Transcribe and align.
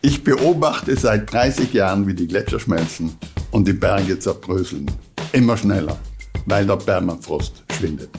Ich 0.00 0.22
beobachte 0.22 0.96
seit 0.96 1.32
30 1.32 1.72
Jahren, 1.72 2.06
wie 2.06 2.14
die 2.14 2.28
Gletscher 2.28 2.60
schmelzen 2.60 3.16
und 3.50 3.66
die 3.66 3.72
Berge 3.72 4.16
zerbröseln. 4.16 4.88
Immer 5.32 5.56
schneller, 5.56 5.98
weil 6.46 6.64
der 6.66 6.76
Permafrost 6.76 7.64
schwindet. 7.72 8.10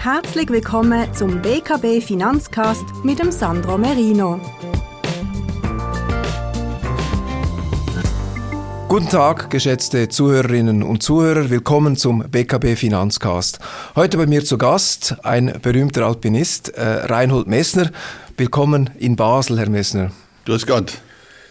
Herzlich 0.00 0.48
willkommen 0.48 1.12
zum 1.12 1.42
BKB 1.42 2.02
Finanzcast 2.02 2.86
mit 3.04 3.18
dem 3.18 3.30
Sandro 3.30 3.76
Merino. 3.76 4.40
Guten 8.98 9.10
Tag, 9.10 9.50
geschätzte 9.50 10.08
Zuhörerinnen 10.08 10.82
und 10.82 11.04
Zuhörer. 11.04 11.50
Willkommen 11.50 11.96
zum 11.96 12.18
BKB 12.18 12.76
Finanzcast. 12.76 13.60
Heute 13.94 14.18
bei 14.18 14.26
mir 14.26 14.44
zu 14.44 14.58
Gast 14.58 15.14
ein 15.22 15.60
berühmter 15.62 16.04
Alpinist, 16.04 16.70
äh, 16.70 16.82
Reinhold 16.82 17.46
Messner. 17.46 17.92
Willkommen 18.36 18.90
in 18.98 19.14
Basel, 19.14 19.60
Herr 19.60 19.70
Messner. 19.70 20.10
Grüß 20.46 20.66
Gott. 20.66 20.94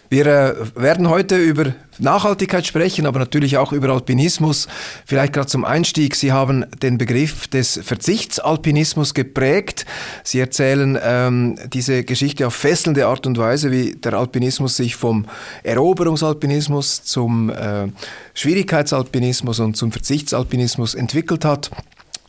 Wir 0.10 0.26
äh, 0.26 0.56
werden 0.76 1.10
heute 1.10 1.38
über 1.38 1.74
Nachhaltigkeit 2.00 2.66
sprechen, 2.66 3.06
aber 3.06 3.20
natürlich 3.20 3.58
auch 3.58 3.74
über 3.74 3.90
Alpinismus. 3.90 4.68
Vielleicht 5.06 5.34
gerade 5.34 5.48
zum 5.48 5.66
Einstieg. 5.66 6.16
Sie 6.16 6.32
haben 6.32 6.66
den 6.82 6.98
Begriff 6.98 7.48
des 7.48 7.80
Verzichtsalpinismus 7.84 9.14
geprägt. 9.14 9.86
Sie 10.24 10.40
erzählen 10.40 10.98
ähm, 11.02 11.58
diese 11.74 12.04
Geschichte 12.04 12.48
auf 12.48 12.56
fesselnde 12.56 13.08
Art 13.08 13.28
und 13.28 13.38
Weise, 13.38 13.72
wie 13.72 13.96
der 13.96 14.14
Alpinismus 14.14 14.78
sich 14.78 14.96
vom 14.96 15.26
Eroberungsalpinismus 15.64 17.04
zum 17.04 17.50
äh, 17.50 17.88
Schwierigkeitsalpinismus 18.34 19.60
und 19.60 19.76
zum 19.76 19.92
Verzichtsalpinismus 19.92 20.96
entwickelt 20.96 21.44
hat. 21.44 21.70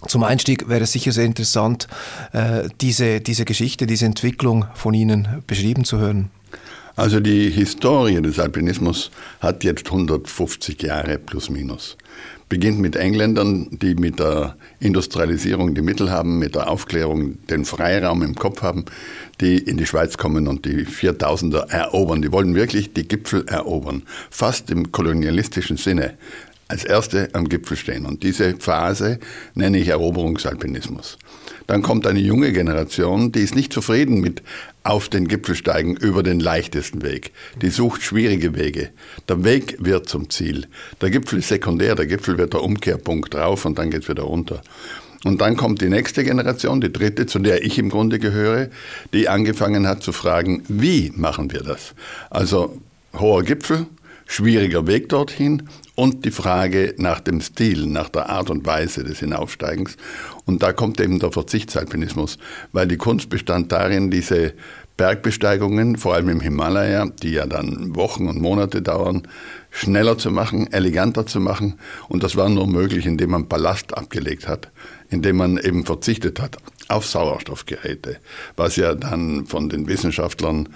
Zum 0.06 0.22
Einstieg 0.22 0.68
wäre 0.68 0.84
es 0.84 0.92
sicher 0.92 1.12
sehr 1.12 1.24
interessant, 1.24 1.88
äh, 2.32 2.68
diese, 2.80 3.20
diese 3.20 3.44
Geschichte, 3.44 3.86
diese 3.86 4.06
Entwicklung 4.06 4.64
von 4.74 4.94
Ihnen 4.94 5.42
beschrieben 5.46 5.84
zu 5.84 5.98
hören. 5.98 6.30
Also 6.98 7.20
die 7.20 7.48
Historie 7.50 8.20
des 8.20 8.40
Alpinismus 8.40 9.12
hat 9.38 9.62
jetzt 9.62 9.86
150 9.86 10.82
Jahre 10.82 11.16
plus 11.20 11.48
minus. 11.48 11.96
Beginnt 12.48 12.80
mit 12.80 12.96
Engländern, 12.96 13.68
die 13.70 13.94
mit 13.94 14.18
der 14.18 14.56
Industrialisierung 14.80 15.76
die 15.76 15.80
Mittel 15.80 16.10
haben, 16.10 16.40
mit 16.40 16.56
der 16.56 16.68
Aufklärung 16.68 17.38
den 17.46 17.64
Freiraum 17.64 18.24
im 18.24 18.34
Kopf 18.34 18.62
haben, 18.62 18.84
die 19.40 19.58
in 19.58 19.76
die 19.76 19.86
Schweiz 19.86 20.18
kommen 20.18 20.48
und 20.48 20.64
die 20.64 20.86
4000er 20.86 21.70
erobern. 21.70 22.20
Die 22.20 22.32
wollen 22.32 22.56
wirklich 22.56 22.92
die 22.94 23.06
Gipfel 23.06 23.46
erobern, 23.46 24.02
fast 24.28 24.68
im 24.72 24.90
kolonialistischen 24.90 25.76
Sinne 25.76 26.14
als 26.66 26.84
Erste 26.84 27.28
am 27.32 27.48
Gipfel 27.48 27.76
stehen. 27.76 28.06
Und 28.06 28.24
diese 28.24 28.56
Phase 28.56 29.20
nenne 29.54 29.78
ich 29.78 29.86
Eroberungsalpinismus. 29.86 31.16
Dann 31.68 31.82
kommt 31.82 32.06
eine 32.06 32.18
junge 32.18 32.52
Generation, 32.52 33.30
die 33.30 33.40
ist 33.40 33.54
nicht 33.54 33.74
zufrieden 33.74 34.20
mit 34.20 34.42
auf 34.84 35.10
den 35.10 35.28
Gipfel 35.28 35.54
steigen 35.54 35.96
über 35.96 36.22
den 36.22 36.40
leichtesten 36.40 37.02
Weg. 37.02 37.30
Die 37.60 37.68
sucht 37.68 38.02
schwierige 38.02 38.56
Wege. 38.56 38.88
Der 39.28 39.44
Weg 39.44 39.76
wird 39.78 40.08
zum 40.08 40.30
Ziel. 40.30 40.66
Der 41.02 41.10
Gipfel 41.10 41.40
ist 41.40 41.48
sekundär, 41.48 41.94
der 41.94 42.06
Gipfel 42.06 42.38
wird 42.38 42.54
der 42.54 42.62
Umkehrpunkt 42.62 43.34
drauf 43.34 43.66
und 43.66 43.78
dann 43.78 43.90
geht's 43.90 44.08
wieder 44.08 44.22
runter. 44.22 44.62
Und 45.24 45.42
dann 45.42 45.58
kommt 45.58 45.82
die 45.82 45.90
nächste 45.90 46.24
Generation, 46.24 46.80
die 46.80 46.92
dritte, 46.92 47.26
zu 47.26 47.38
der 47.38 47.62
ich 47.62 47.78
im 47.78 47.90
Grunde 47.90 48.18
gehöre, 48.18 48.70
die 49.12 49.28
angefangen 49.28 49.86
hat 49.86 50.02
zu 50.02 50.12
fragen, 50.12 50.62
wie 50.68 51.12
machen 51.14 51.52
wir 51.52 51.60
das? 51.60 51.94
Also 52.30 52.80
hoher 53.12 53.42
Gipfel, 53.42 53.86
schwieriger 54.28 54.86
Weg 54.86 55.08
dorthin 55.08 55.68
und 55.96 56.24
die 56.24 56.30
Frage 56.30 56.94
nach 56.98 57.18
dem 57.18 57.40
Stil, 57.40 57.86
nach 57.86 58.10
der 58.10 58.28
Art 58.28 58.50
und 58.50 58.66
Weise 58.66 59.02
des 59.02 59.18
Hinaufsteigens. 59.18 59.96
Und 60.44 60.62
da 60.62 60.72
kommt 60.72 61.00
eben 61.00 61.18
der 61.18 61.32
Verzichtsalpinismus, 61.32 62.38
weil 62.72 62.86
die 62.86 62.98
Kunst 62.98 63.30
bestand 63.30 63.72
darin, 63.72 64.10
diese 64.10 64.52
Bergbesteigungen, 64.98 65.96
vor 65.96 66.14
allem 66.14 66.28
im 66.28 66.40
Himalaya, 66.40 67.06
die 67.22 67.30
ja 67.30 67.46
dann 67.46 67.96
Wochen 67.96 68.28
und 68.28 68.40
Monate 68.40 68.82
dauern, 68.82 69.26
schneller 69.70 70.18
zu 70.18 70.30
machen, 70.30 70.70
eleganter 70.72 71.24
zu 71.24 71.40
machen. 71.40 71.78
Und 72.08 72.22
das 72.22 72.36
war 72.36 72.50
nur 72.50 72.66
möglich, 72.66 73.06
indem 73.06 73.30
man 73.30 73.48
Ballast 73.48 73.96
abgelegt 73.96 74.46
hat, 74.46 74.70
indem 75.08 75.36
man 75.36 75.56
eben 75.56 75.86
verzichtet 75.86 76.40
hat 76.40 76.58
auf 76.88 77.06
Sauerstoffgeräte, 77.06 78.18
was 78.56 78.76
ja 78.76 78.94
dann 78.94 79.46
von 79.46 79.68
den 79.68 79.88
Wissenschaftlern 79.88 80.68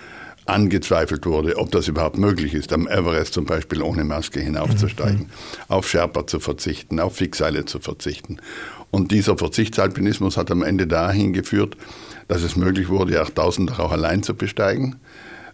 angezweifelt 0.47 1.25
wurde, 1.27 1.57
ob 1.57 1.71
das 1.71 1.89
überhaupt 1.89 2.19
möglich 2.19 2.55
ist, 2.55 2.73
am 2.73 2.89
Everest 2.89 3.35
zum 3.35 3.45
Beispiel 3.45 3.83
ohne 3.83 4.05
Maske 4.05 4.41
hinaufzusteigen, 4.41 5.21
mhm. 5.21 5.31
auf 5.69 5.89
Sherpa 5.89 6.27
zu 6.27 6.41
verzichten, 6.41 7.01
auf 7.01 7.17
Fixseile 7.17 7.65
zu 7.65 7.79
verzichten. 7.79 8.39
Und 8.91 9.13
dieser 9.13 9.39
Verzichtsalpinismus 9.39 10.37
hat 10.37 10.51
am 10.51 10.63
Ende 10.63 10.87
dahin 10.87 11.33
geführt, 11.33 11.77
dass 12.29 12.43
es 12.43 12.57
möglich 12.57 12.89
wurde, 12.89 13.21
8000 13.21 13.79
auch 13.79 13.93
allein 13.93 14.23
zu 14.23 14.35
besteigen, 14.35 14.97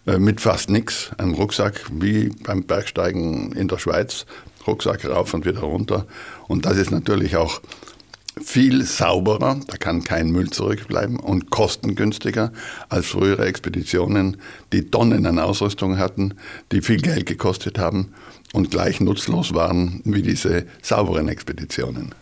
äh, 0.05 0.17
mit 0.17 0.41
fast 0.41 0.69
nichts, 0.69 1.11
einem 1.17 1.33
Rucksack, 1.33 1.81
wie 1.91 2.29
beim 2.29 2.63
Bergsteigen 2.63 3.51
in 3.53 3.67
der 3.67 3.77
Schweiz, 3.77 4.25
Rucksack 4.65 5.05
rauf 5.05 5.33
und 5.33 5.45
wieder 5.45 5.61
runter. 5.61 6.05
Und 6.47 6.65
das 6.65 6.77
ist 6.77 6.91
natürlich 6.91 7.37
auch 7.37 7.61
viel 8.41 8.83
sauberer, 8.85 9.59
da 9.67 9.77
kann 9.77 10.03
kein 10.03 10.31
Müll 10.31 10.49
zurückbleiben 10.49 11.19
und 11.19 11.49
kostengünstiger 11.49 12.51
als 12.87 13.07
frühere 13.07 13.45
Expeditionen, 13.45 14.37
die 14.71 14.89
Tonnen 14.89 15.25
an 15.25 15.39
Ausrüstung 15.39 15.97
hatten, 15.97 16.35
die 16.71 16.81
viel 16.81 17.01
Geld 17.01 17.25
gekostet 17.25 17.79
haben 17.79 18.13
und 18.53 18.71
gleich 18.71 19.01
nutzlos 19.01 19.53
waren 19.53 20.01
wie 20.05 20.21
diese 20.21 20.65
sauberen 20.81 21.27
Expeditionen. 21.27 22.13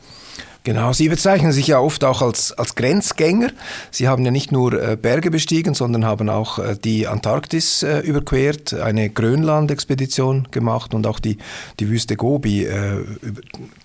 Genau, 0.68 0.92
Sie 0.92 1.08
bezeichnen 1.08 1.54
sich 1.54 1.68
ja 1.68 1.80
oft 1.80 2.04
auch 2.04 2.22
als, 2.22 2.52
als 2.52 2.76
Grenzgänger. 2.76 3.52
Sie 3.90 4.10
haben 4.10 4.26
ja 4.26 4.32
nicht 4.32 4.52
nur 4.52 4.74
äh, 4.74 4.98
Berge 4.98 5.32
bestiegen, 5.32 5.74
sondern 5.74 6.04
haben 6.04 6.28
auch 6.28 6.60
äh, 6.60 6.76
die 6.76 7.08
Antarktis 7.08 7.84
äh, 7.84 8.00
überquert, 8.00 8.74
eine 8.74 9.10
Grönland-Expedition 9.10 10.50
gemacht 10.52 10.94
und 10.94 11.08
auch 11.08 11.20
die, 11.20 11.38
die 11.80 11.88
Wüste 11.90 12.18
Gobi 12.18 12.68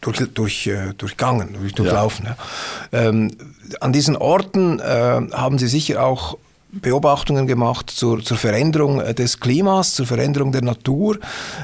durch, 0.00 0.24
durch, 0.34 0.70
durchgangen, 0.98 1.54
durch, 1.60 1.72
durchlaufen. 1.72 2.26
Ja. 2.26 2.36
Ähm, 2.90 3.30
an 3.78 3.92
diesen 3.92 4.16
Orten 4.16 4.80
äh, 4.80 4.82
haben 4.82 5.58
Sie 5.58 5.68
sicher 5.68 6.04
auch 6.04 6.36
Beobachtungen 6.72 7.46
gemacht 7.46 7.90
zur, 7.90 8.24
zur 8.24 8.38
Veränderung 8.38 8.98
des 9.14 9.38
Klimas, 9.38 9.94
zur 9.94 10.06
Veränderung 10.06 10.50
der 10.50 10.62
Natur. 10.62 11.20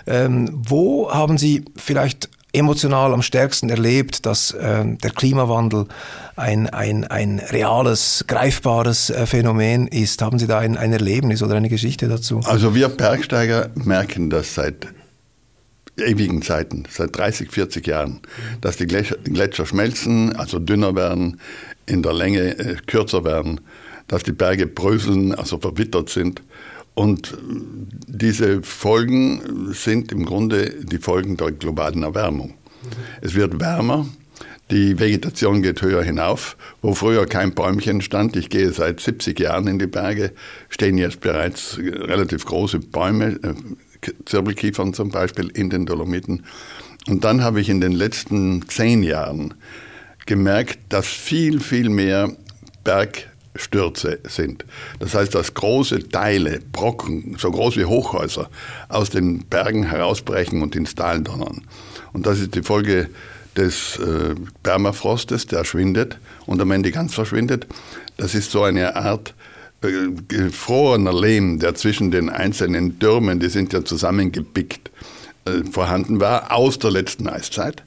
Ähm, 0.06 0.48
wo 0.54 1.10
haben 1.10 1.38
Sie 1.38 1.64
vielleicht 1.74 2.28
emotional 2.52 3.12
am 3.12 3.22
stärksten 3.22 3.68
erlebt, 3.68 4.24
dass 4.26 4.52
äh, 4.52 4.84
der 4.84 5.10
Klimawandel 5.10 5.86
ein, 6.36 6.68
ein, 6.68 7.04
ein 7.04 7.40
reales, 7.40 8.24
greifbares 8.26 9.10
äh, 9.10 9.26
Phänomen 9.26 9.86
ist. 9.86 10.22
Haben 10.22 10.38
Sie 10.38 10.46
da 10.46 10.58
ein, 10.58 10.76
ein 10.76 10.92
Erlebnis 10.92 11.42
oder 11.42 11.56
eine 11.56 11.68
Geschichte 11.68 12.08
dazu? 12.08 12.40
Also 12.44 12.74
wir 12.74 12.88
Bergsteiger 12.88 13.70
merken 13.74 14.30
das 14.30 14.54
seit 14.54 14.88
ewigen 15.98 16.42
Zeiten, 16.42 16.84
seit 16.88 17.16
30, 17.16 17.50
40 17.50 17.86
Jahren, 17.86 18.20
dass 18.60 18.76
die 18.76 18.86
Gletscher 18.86 19.66
schmelzen, 19.66 20.34
also 20.36 20.58
dünner 20.58 20.94
werden, 20.94 21.40
in 21.86 22.02
der 22.02 22.12
Länge 22.12 22.58
äh, 22.58 22.76
kürzer 22.86 23.24
werden, 23.24 23.60
dass 24.06 24.22
die 24.22 24.32
Berge 24.32 24.66
bröseln, 24.66 25.34
also 25.34 25.58
verwittert 25.58 26.08
sind 26.08 26.42
und 26.98 27.38
diese 28.08 28.60
Folgen 28.64 29.72
sind 29.72 30.10
im 30.10 30.24
Grunde 30.24 30.74
die 30.82 30.98
Folgen 30.98 31.36
der 31.36 31.52
globalen 31.52 32.02
Erwärmung. 32.02 32.54
Es 33.20 33.34
wird 33.34 33.60
wärmer, 33.60 34.04
die 34.72 34.98
Vegetation 34.98 35.62
geht 35.62 35.80
höher 35.80 36.02
hinauf. 36.02 36.56
Wo 36.82 36.94
früher 36.94 37.26
kein 37.26 37.54
Bäumchen 37.54 38.00
stand, 38.00 38.34
ich 38.34 38.50
gehe 38.50 38.72
seit 38.72 38.98
70 38.98 39.38
Jahren 39.38 39.68
in 39.68 39.78
die 39.78 39.86
Berge, 39.86 40.32
stehen 40.70 40.98
jetzt 40.98 41.20
bereits 41.20 41.78
relativ 41.78 42.44
große 42.44 42.80
Bäume, 42.80 43.38
äh, 43.44 43.54
Zirbelkiefern 44.26 44.92
zum 44.92 45.12
Beispiel 45.12 45.50
in 45.54 45.70
den 45.70 45.86
Dolomiten. 45.86 46.46
Und 47.06 47.22
dann 47.22 47.44
habe 47.44 47.60
ich 47.60 47.68
in 47.68 47.80
den 47.80 47.92
letzten 47.92 48.68
zehn 48.68 49.04
Jahren 49.04 49.54
gemerkt, 50.26 50.80
dass 50.88 51.06
viel, 51.06 51.60
viel 51.60 51.90
mehr 51.90 52.36
Berg 52.82 53.27
Stürze 53.58 54.20
sind. 54.28 54.64
Das 54.98 55.14
heißt, 55.14 55.34
dass 55.34 55.52
große 55.52 56.08
Teile, 56.08 56.60
Brocken, 56.72 57.36
so 57.38 57.50
groß 57.50 57.76
wie 57.76 57.84
Hochhäuser, 57.84 58.48
aus 58.88 59.10
den 59.10 59.44
Bergen 59.44 59.84
herausbrechen 59.84 60.62
und 60.62 60.74
ins 60.74 60.94
Tal 60.94 61.20
donnern. 61.20 61.62
Und 62.12 62.26
das 62.26 62.40
ist 62.40 62.54
die 62.54 62.62
Folge 62.62 63.10
des 63.56 63.98
äh, 63.98 64.34
Permafrostes, 64.62 65.46
der 65.46 65.64
schwindet 65.64 66.18
und 66.46 66.60
am 66.60 66.70
Ende 66.70 66.92
ganz 66.92 67.14
verschwindet. 67.14 67.66
Das 68.16 68.34
ist 68.34 68.50
so 68.50 68.62
eine 68.62 68.96
Art 68.96 69.34
äh, 69.82 70.08
gefrorener 70.28 71.12
Lehm, 71.12 71.58
der 71.58 71.74
zwischen 71.74 72.10
den 72.10 72.30
einzelnen 72.30 72.98
Türmen, 72.98 73.40
die 73.40 73.48
sind 73.48 73.72
ja 73.72 73.84
zusammengepickt, 73.84 74.90
vorhanden 75.70 76.20
war 76.20 76.52
aus 76.52 76.78
der 76.78 76.90
letzten 76.90 77.28
Eiszeit. 77.28 77.82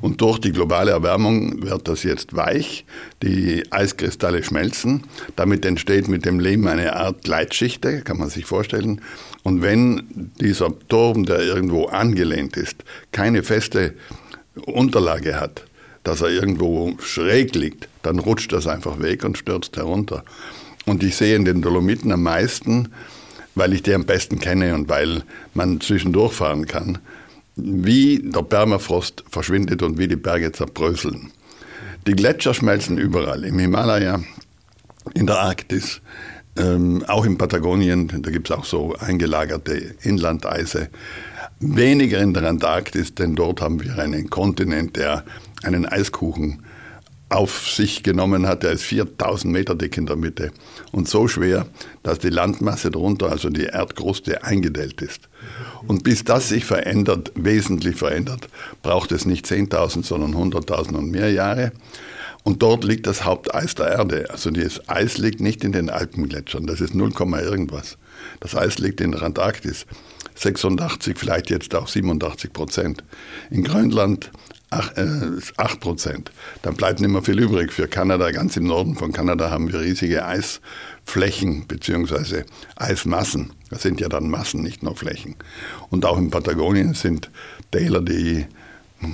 Und 0.00 0.20
durch 0.20 0.38
die 0.38 0.52
globale 0.52 0.90
Erwärmung 0.90 1.62
wird 1.62 1.88
das 1.88 2.02
jetzt 2.02 2.36
weich. 2.36 2.84
Die 3.22 3.64
Eiskristalle 3.70 4.42
schmelzen. 4.42 5.04
Damit 5.36 5.64
entsteht 5.64 6.08
mit 6.08 6.24
dem 6.24 6.40
Lehm 6.40 6.66
eine 6.66 6.96
Art 6.96 7.22
Gleitschichte, 7.22 8.02
kann 8.02 8.18
man 8.18 8.30
sich 8.30 8.44
vorstellen. 8.44 9.00
Und 9.42 9.62
wenn 9.62 10.30
dieser 10.40 10.72
Turm, 10.88 11.24
der 11.24 11.40
irgendwo 11.40 11.86
angelehnt 11.86 12.56
ist, 12.56 12.84
keine 13.12 13.42
feste 13.42 13.94
Unterlage 14.66 15.40
hat, 15.40 15.64
dass 16.02 16.20
er 16.20 16.28
irgendwo 16.28 16.96
schräg 16.98 17.54
liegt, 17.54 17.88
dann 18.02 18.18
rutscht 18.18 18.52
das 18.52 18.66
einfach 18.66 19.00
weg 19.00 19.24
und 19.24 19.38
stürzt 19.38 19.76
herunter. 19.76 20.24
Und 20.86 21.02
ich 21.02 21.16
sehe 21.16 21.34
in 21.34 21.44
den 21.44 21.62
Dolomiten 21.62 22.12
am 22.12 22.22
meisten, 22.22 22.90
weil 23.54 23.72
ich 23.72 23.82
die 23.82 23.94
am 23.94 24.04
besten 24.04 24.38
kenne 24.38 24.74
und 24.74 24.88
weil 24.88 25.22
man 25.54 25.80
zwischendurch 25.80 26.32
fahren 26.32 26.66
kann, 26.66 26.98
wie 27.56 28.20
der 28.22 28.42
Permafrost 28.42 29.24
verschwindet 29.30 29.82
und 29.82 29.98
wie 29.98 30.08
die 30.08 30.16
Berge 30.16 30.52
zerbröseln. 30.52 31.30
Die 32.06 32.16
Gletscher 32.16 32.52
schmelzen 32.52 32.98
überall, 32.98 33.44
im 33.44 33.58
Himalaya, 33.58 34.20
in 35.14 35.26
der 35.26 35.38
Arktis, 35.38 36.00
ähm, 36.56 37.04
auch 37.06 37.24
in 37.24 37.38
Patagonien, 37.38 38.08
da 38.22 38.30
gibt 38.30 38.50
es 38.50 38.56
auch 38.56 38.64
so 38.64 38.94
eingelagerte 38.98 39.94
Inlandeise. 40.02 40.88
Weniger 41.60 42.18
in 42.18 42.34
der 42.34 42.44
Antarktis, 42.44 43.14
denn 43.14 43.34
dort 43.34 43.60
haben 43.60 43.82
wir 43.82 43.98
einen 43.98 44.28
Kontinent, 44.28 44.96
der 44.96 45.24
einen 45.62 45.86
Eiskuchen 45.86 46.63
auf 47.34 47.68
sich 47.68 48.02
genommen 48.02 48.46
hat. 48.46 48.62
Der 48.62 48.72
ist 48.72 48.84
4000 48.84 49.52
Meter 49.52 49.74
dick 49.74 49.96
in 49.96 50.06
der 50.06 50.16
Mitte 50.16 50.52
und 50.92 51.08
so 51.08 51.28
schwer, 51.28 51.66
dass 52.02 52.18
die 52.18 52.30
Landmasse 52.30 52.90
darunter, 52.90 53.30
also 53.30 53.50
die 53.50 53.64
Erdkruste, 53.64 54.44
eingedellt 54.44 55.02
ist. 55.02 55.28
Und 55.86 56.04
bis 56.04 56.24
das 56.24 56.48
sich 56.48 56.64
verändert, 56.64 57.32
wesentlich 57.34 57.96
verändert, 57.96 58.48
braucht 58.82 59.12
es 59.12 59.26
nicht 59.26 59.46
10.000, 59.46 60.04
sondern 60.04 60.34
100.000 60.34 60.94
und 60.94 61.10
mehr 61.10 61.30
Jahre. 61.30 61.72
Und 62.44 62.62
dort 62.62 62.84
liegt 62.84 63.06
das 63.06 63.24
Haupteis 63.24 63.74
der 63.74 63.88
Erde. 63.88 64.30
Also 64.30 64.50
das 64.50 64.88
Eis 64.88 65.18
liegt 65.18 65.40
nicht 65.40 65.64
in 65.64 65.72
den 65.72 65.90
Alpengletschern, 65.90 66.66
das 66.66 66.80
ist 66.80 66.94
0, 66.94 67.12
irgendwas. 67.42 67.96
Das 68.40 68.54
Eis 68.54 68.78
liegt 68.78 69.00
in 69.00 69.12
der 69.12 69.22
Antarktis. 69.22 69.86
86, 70.36 71.16
vielleicht 71.16 71.50
jetzt 71.50 71.74
auch 71.74 71.88
87 71.88 72.52
Prozent. 72.52 73.04
In 73.50 73.64
Grönland 73.64 74.30
8, 74.74 74.96
äh, 74.96 75.78
Prozent. 75.78 76.30
Dann 76.62 76.74
bleibt 76.74 77.00
nicht 77.00 77.10
mehr 77.10 77.22
viel 77.22 77.38
übrig 77.38 77.72
für 77.72 77.88
Kanada. 77.88 78.30
Ganz 78.30 78.56
im 78.56 78.64
Norden 78.64 78.96
von 78.96 79.12
Kanada 79.12 79.50
haben 79.50 79.72
wir 79.72 79.80
riesige 79.80 80.24
Eisflächen 80.24 81.66
bzw. 81.66 82.44
Eismassen. 82.76 83.52
Das 83.70 83.82
sind 83.82 84.00
ja 84.00 84.08
dann 84.08 84.30
Massen, 84.30 84.62
nicht 84.62 84.82
nur 84.82 84.96
Flächen. 84.96 85.36
Und 85.90 86.04
auch 86.04 86.18
in 86.18 86.30
Patagonien 86.30 86.94
sind 86.94 87.30
Täler, 87.70 88.02
die 88.02 88.46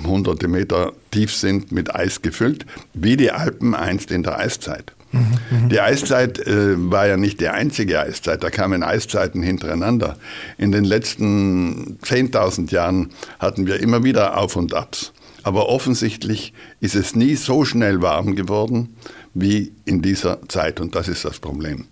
hunderte 0.05 0.47
Meter 0.47 0.93
tief 1.11 1.35
sind, 1.35 1.71
mit 1.71 1.93
Eis 1.93 2.21
gefüllt, 2.21 2.65
wie 2.93 3.17
die 3.17 3.31
Alpen 3.31 3.75
einst 3.75 4.11
in 4.11 4.23
der 4.23 4.39
Eiszeit. 4.39 4.93
Mhm, 5.11 5.69
die 5.69 5.81
Eiszeit 5.81 6.39
äh, 6.39 6.75
war 6.89 7.07
ja 7.07 7.17
nicht 7.17 7.41
die 7.41 7.49
einzige 7.49 7.99
Eiszeit, 7.99 8.43
da 8.43 8.49
kamen 8.49 8.81
Eiszeiten 8.81 9.43
hintereinander. 9.43 10.17
In 10.57 10.71
den 10.71 10.85
letzten 10.85 11.97
10.000 12.03 12.71
Jahren 12.71 13.09
hatten 13.39 13.67
wir 13.67 13.81
immer 13.81 14.03
wieder 14.03 14.37
Auf 14.37 14.55
und 14.55 14.73
Abs. 14.73 15.11
Aber 15.43 15.69
offensichtlich 15.69 16.53
ist 16.79 16.95
es 16.95 17.15
nie 17.15 17.35
so 17.35 17.65
schnell 17.65 18.01
warm 18.01 18.35
geworden 18.35 18.95
wie 19.33 19.71
in 19.85 20.01
dieser 20.01 20.47
Zeit 20.47 20.79
und 20.79 20.95
das 20.95 21.07
ist 21.07 21.25
das 21.25 21.39
Problem. 21.39 21.85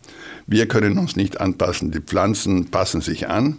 Wir 0.45 0.67
können 0.67 0.97
uns 0.97 1.15
nicht 1.15 1.39
anpassen, 1.39 1.91
die 1.91 2.01
Pflanzen 2.01 2.69
passen 2.69 3.01
sich 3.01 3.27
an, 3.27 3.57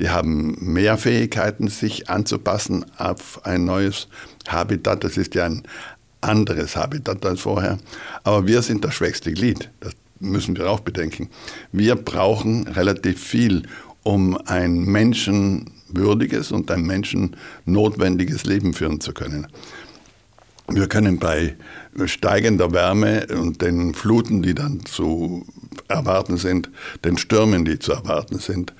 die 0.00 0.10
haben 0.10 0.56
mehr 0.60 0.98
Fähigkeiten, 0.98 1.68
sich 1.68 2.10
anzupassen 2.10 2.84
auf 2.98 3.44
ein 3.46 3.64
neues 3.64 4.08
Habitat. 4.46 5.04
Das 5.04 5.16
ist 5.16 5.34
ja 5.34 5.46
ein 5.46 5.62
anderes 6.20 6.76
Habitat 6.76 7.24
als 7.24 7.40
vorher. 7.40 7.78
Aber 8.22 8.46
wir 8.46 8.62
sind 8.62 8.84
das 8.84 8.94
schwächste 8.94 9.32
Glied. 9.32 9.70
Das 9.80 9.94
müssen 10.20 10.56
wir 10.56 10.70
auch 10.70 10.80
bedenken. 10.80 11.30
Wir 11.72 11.94
brauchen 11.94 12.68
relativ 12.68 13.22
viel, 13.22 13.62
um 14.02 14.36
ein 14.46 14.80
menschenwürdiges 15.88 16.52
und 16.52 16.70
ein 16.70 16.82
menschennotwendiges 16.82 18.44
Leben 18.44 18.74
führen 18.74 19.00
zu 19.00 19.12
können. 19.12 19.46
Wir 20.68 20.88
können 20.88 21.18
bei 21.18 21.56
steigender 22.06 22.72
Wärme 22.72 23.26
und 23.28 23.62
den 23.62 23.94
Fluten, 23.94 24.42
die 24.42 24.54
dann 24.54 24.84
zu 24.84 25.46
erwarten 25.86 26.38
sind, 26.38 26.70
den 27.04 27.18
Stürmen, 27.18 27.64
die 27.64 27.78
zu 27.78 27.92
erwarten 27.92 28.38
sind, 28.38 28.74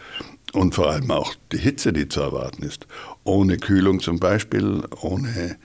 und 0.53 0.75
vor 0.75 0.91
allem 0.91 1.11
auch 1.11 1.35
die 1.53 1.59
Hitze, 1.59 1.93
die 1.93 2.09
zu 2.09 2.21
erwarten 2.21 2.63
ist. 2.63 2.87
Ohne 3.25 3.59
Kühlung 3.59 4.01
zum 4.01 4.19
Beispiel, 4.19 4.83
ohne 5.01 5.57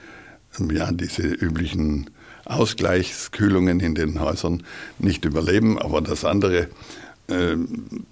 ja, 0.70 0.92
diese 0.92 1.22
üblichen 1.22 2.10
Ausgleichskühlungen 2.44 3.80
in 3.80 3.94
den 3.94 4.20
Häusern 4.20 4.64
nicht 4.98 5.24
überleben. 5.24 5.78
Aber 5.78 6.02
das 6.02 6.24
andere 6.24 6.68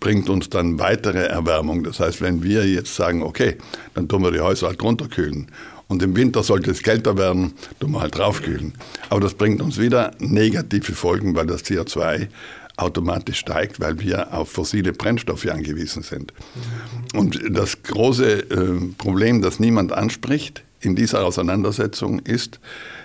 bringt 0.01 0.29
uns 0.29 0.49
dann 0.49 0.79
weitere 0.79 1.27
Erwärmung. 1.27 1.85
Das 1.85 2.01
heißt, 2.01 2.23
wenn 2.23 2.43
wir 2.43 2.67
jetzt 2.67 2.95
sagen, 2.95 3.23
okay, 3.23 3.57
dann 3.95 4.09
tun 4.09 4.23
wir 4.23 4.31
die 4.31 4.41
Häuser 4.41 4.69
halt 4.69 4.83
runterkühlen 4.83 5.49
und 5.89 6.03
im 6.03 6.17
Winter 6.17 6.43
sollte 6.43 6.71
es 6.71 6.83
kälter 6.83 7.19
werden, 7.19 7.53
tun 7.81 7.91
wir 7.93 8.01
halt 8.01 8.17
draufkühlen. 8.17 8.75
Aber 9.09 9.21
das 9.21 9.35
bringt 9.35 9.61
uns 9.61 9.79
wieder 9.79 10.13
negative 10.21 10.93
Folgen, 10.93 11.35
weil 11.35 11.47
das 11.47 11.65
CO2 11.65 12.29
automatisch 12.77 13.39
steigt, 13.39 13.81
weil 13.81 13.99
wir 14.01 14.33
auf 14.33 14.51
fossile 14.51 14.93
Brennstoffe 14.93 15.47
angewiesen 15.47 16.03
sind. 16.03 16.33
Und 17.15 17.41
das 17.51 17.83
große 17.83 18.51
äh, 18.51 18.95
Problem, 18.97 19.43
das 19.43 19.61
niemand 19.61 19.93
anspricht 19.93 20.63
in 20.81 20.97
dieser 20.97 21.25
Auseinandersetzung, 21.25 22.21
ist, 22.21 22.61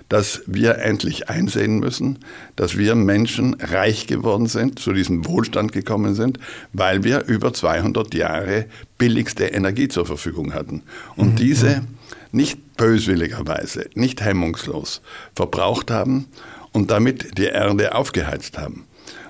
dass 0.09 0.41
wir 0.45 0.77
endlich 0.79 1.29
einsehen 1.29 1.79
müssen, 1.79 2.19
dass 2.55 2.77
wir 2.77 2.95
Menschen 2.95 3.55
reich 3.55 4.07
geworden 4.07 4.47
sind, 4.47 4.79
zu 4.79 4.93
diesem 4.93 5.25
Wohlstand 5.25 5.71
gekommen 5.71 6.15
sind, 6.15 6.39
weil 6.73 7.03
wir 7.03 7.25
über 7.25 7.53
200 7.53 8.13
Jahre 8.13 8.65
billigste 8.97 9.45
Energie 9.45 9.87
zur 9.87 10.05
Verfügung 10.05 10.53
hatten. 10.53 10.83
Und 11.15 11.33
mhm. 11.33 11.35
diese 11.37 11.81
nicht 12.31 12.77
böswilligerweise, 12.77 13.89
nicht 13.95 14.21
hemmungslos 14.21 15.01
verbraucht 15.35 15.89
haben 15.89 16.27
und 16.73 16.91
damit 16.91 17.37
die 17.37 17.45
Erde 17.45 17.95
aufgeheizt 17.95 18.57
haben. 18.57 18.85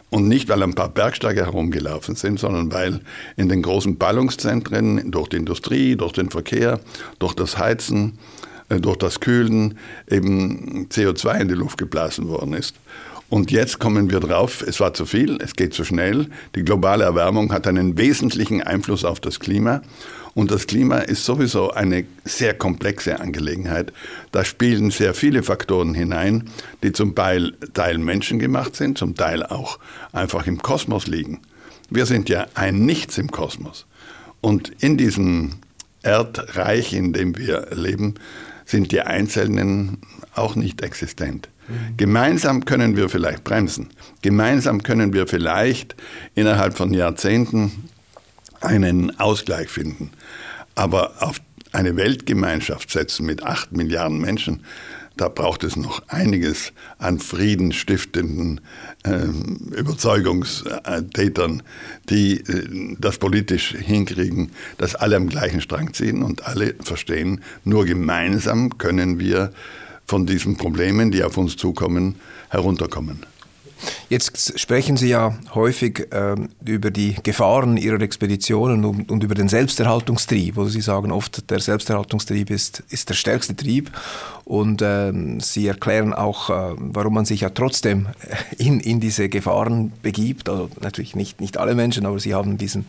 Und 0.10 0.28
nicht, 0.28 0.50
weil 0.50 0.64
ein 0.64 0.76
paar 0.76 0.90
Bergsteiger 0.90 1.46
herumgelaufen 1.46 2.16
sind, 2.16 2.40
sondern 2.40 2.72
weil 2.72 3.02
in 3.38 3.50
den 3.50 3.62
großen 3.62 3.98
Ballungszentren 3.98 5.12
durch 5.12 5.30
die 5.30 5.38
Industrie, 5.38 5.96
durch 5.96 6.14
den 6.14 6.30
Verkehr, 6.30 6.80
durch 7.20 7.34
das 7.34 7.58
Heizen, 7.58 8.18
durch 8.70 8.98
das 8.98 9.20
Kühlen 9.20 9.78
eben 10.10 10.88
CO2 10.90 11.42
in 11.42 11.48
die 11.48 11.54
Luft 11.54 11.78
geblasen 11.78 12.28
worden 12.28 12.54
ist. 12.54 12.76
Und 13.30 13.52
jetzt 13.52 13.80
kommen 13.80 14.12
wir 14.12 14.20
drauf, 14.20 14.64
es 14.66 14.80
war 14.80 14.94
zu 14.94 15.06
viel, 15.06 15.38
es 15.42 15.56
geht 15.56 15.74
zu 15.74 15.84
schnell. 15.84 16.28
Die 16.56 16.64
globale 16.64 17.04
Erwärmung 17.04 17.52
hat 17.52 17.66
einen 17.66 17.98
wesentlichen 17.98 18.62
Einfluss 18.62 19.04
auf 19.04 19.20
das 19.20 19.40
Klima. 19.40 19.82
Und 20.36 20.52
das 20.52 20.68
Klima 20.68 21.00
ist 21.00 21.26
sowieso 21.26 21.72
eine 21.72 22.06
sehr 22.24 22.54
komplexe 22.54 23.20
Angelegenheit. 23.20 23.94
Da 24.32 24.46
spielen 24.46 24.92
sehr 24.92 25.14
viele 25.14 25.44
Faktoren 25.44 25.94
hinein, 25.96 26.50
die 26.84 26.92
zum 26.92 27.16
Teil, 27.16 27.54
Teil 27.74 27.98
menschengemacht 27.98 28.76
sind, 28.76 28.98
zum 28.98 29.16
Teil 29.16 29.44
auch 29.44 29.80
einfach 30.12 30.46
im 30.46 30.62
Kosmos 30.62 31.08
liegen. 31.08 31.40
Wir 31.90 32.06
sind 32.06 32.30
ja 32.30 32.48
ein 32.54 32.86
Nichts 32.86 33.18
im 33.18 33.32
Kosmos. 33.32 33.86
Und 34.42 34.72
in 34.80 34.98
diesem 34.98 35.54
Erdreich, 36.04 36.94
in 36.94 37.14
dem 37.14 37.38
wir 37.38 37.68
leben, 37.72 38.16
sind 38.66 38.92
die 38.92 39.02
Einzelnen 39.02 40.00
auch 40.34 40.56
nicht 40.56 40.82
existent. 40.82 41.50
Gemeinsam 41.98 42.66
können 42.66 42.96
wir 42.96 43.10
vielleicht 43.10 43.44
bremsen. 43.44 43.90
Gemeinsam 44.22 44.84
können 44.84 45.14
wir 45.14 45.28
vielleicht 45.28 45.96
innerhalb 46.36 46.78
von 46.78 46.94
Jahrzehnten 46.94 47.90
einen 48.62 49.20
Ausgleich 49.20 49.70
finden. 49.70 50.12
Aber 50.76 51.14
auf 51.22 51.42
eine 51.72 51.96
Weltgemeinschaft 51.96 52.92
setzen 52.92 53.26
mit 53.26 53.44
acht 53.44 53.72
Milliarden 53.72 54.20
Menschen, 54.20 54.64
da 55.18 55.30
braucht 55.30 55.64
es 55.64 55.76
noch 55.76 56.02
einiges 56.08 56.74
an 56.98 57.20
friedenstiftenden 57.20 58.62
äh, 59.04 59.28
Überzeugungstätern, 59.78 61.64
die 62.10 62.42
äh, 62.42 62.96
das 63.00 63.18
politisch 63.18 63.76
hinkriegen, 63.78 64.52
dass 64.78 64.96
alle 64.96 65.16
am 65.16 65.30
gleichen 65.30 65.62
Strang 65.62 65.94
ziehen 65.94 66.24
und 66.24 66.46
alle 66.46 66.76
verstehen, 66.82 67.42
nur 67.64 67.86
gemeinsam 67.86 68.78
können 68.78 69.20
wir 69.20 69.52
von 70.06 70.26
diesen 70.26 70.58
Problemen, 70.58 71.12
die 71.12 71.24
auf 71.24 71.38
uns 71.38 71.58
zukommen, 71.58 72.16
herunterkommen. 72.50 73.26
Jetzt 74.10 74.60
sprechen 74.60 74.98
Sie 74.98 75.10
ja 75.10 75.38
häufig 75.54 76.12
äh, 76.12 76.36
über 76.64 76.92
die 76.92 77.16
Gefahren 77.24 77.78
Ihrer 77.78 78.02
Expeditionen 78.02 78.86
und, 78.86 79.12
und, 79.12 79.24
über 79.24 79.36
den 79.36 79.50
Selbsterhaltungstrieb, 79.50 80.56
wo 80.56 80.66
Sie 80.66 80.82
sagen 80.82 81.12
oft, 81.12 81.50
der 81.50 81.60
Selbsterhaltungstrieb 81.60 82.50
ist, 82.50 82.84
ist 82.90 83.10
der 83.10 83.16
stärkste 83.16 83.56
Trieb. 83.56 83.92
Und 84.46 84.84
äh, 84.84 85.12
Sie 85.40 85.68
erklären 85.68 86.14
auch, 86.14 86.52
äh, 86.52 86.76
warum 86.78 87.16
man 87.16 87.26
sich 87.26 87.42
ja 87.42 87.50
trotzdem 87.50 88.08
in, 88.60 88.80
in 88.80 89.00
diese 89.00 89.28
Gefahren 89.28 89.92
begibt. 90.04 90.50
Also 90.50 90.70
natürlich 90.82 91.16
nicht, 91.16 91.42
nicht 91.42 91.58
alle 91.58 91.74
Menschen, 91.74 92.06
aber 92.06 92.20
Sie 92.20 92.36
haben 92.36 92.60
diesen, 92.60 92.86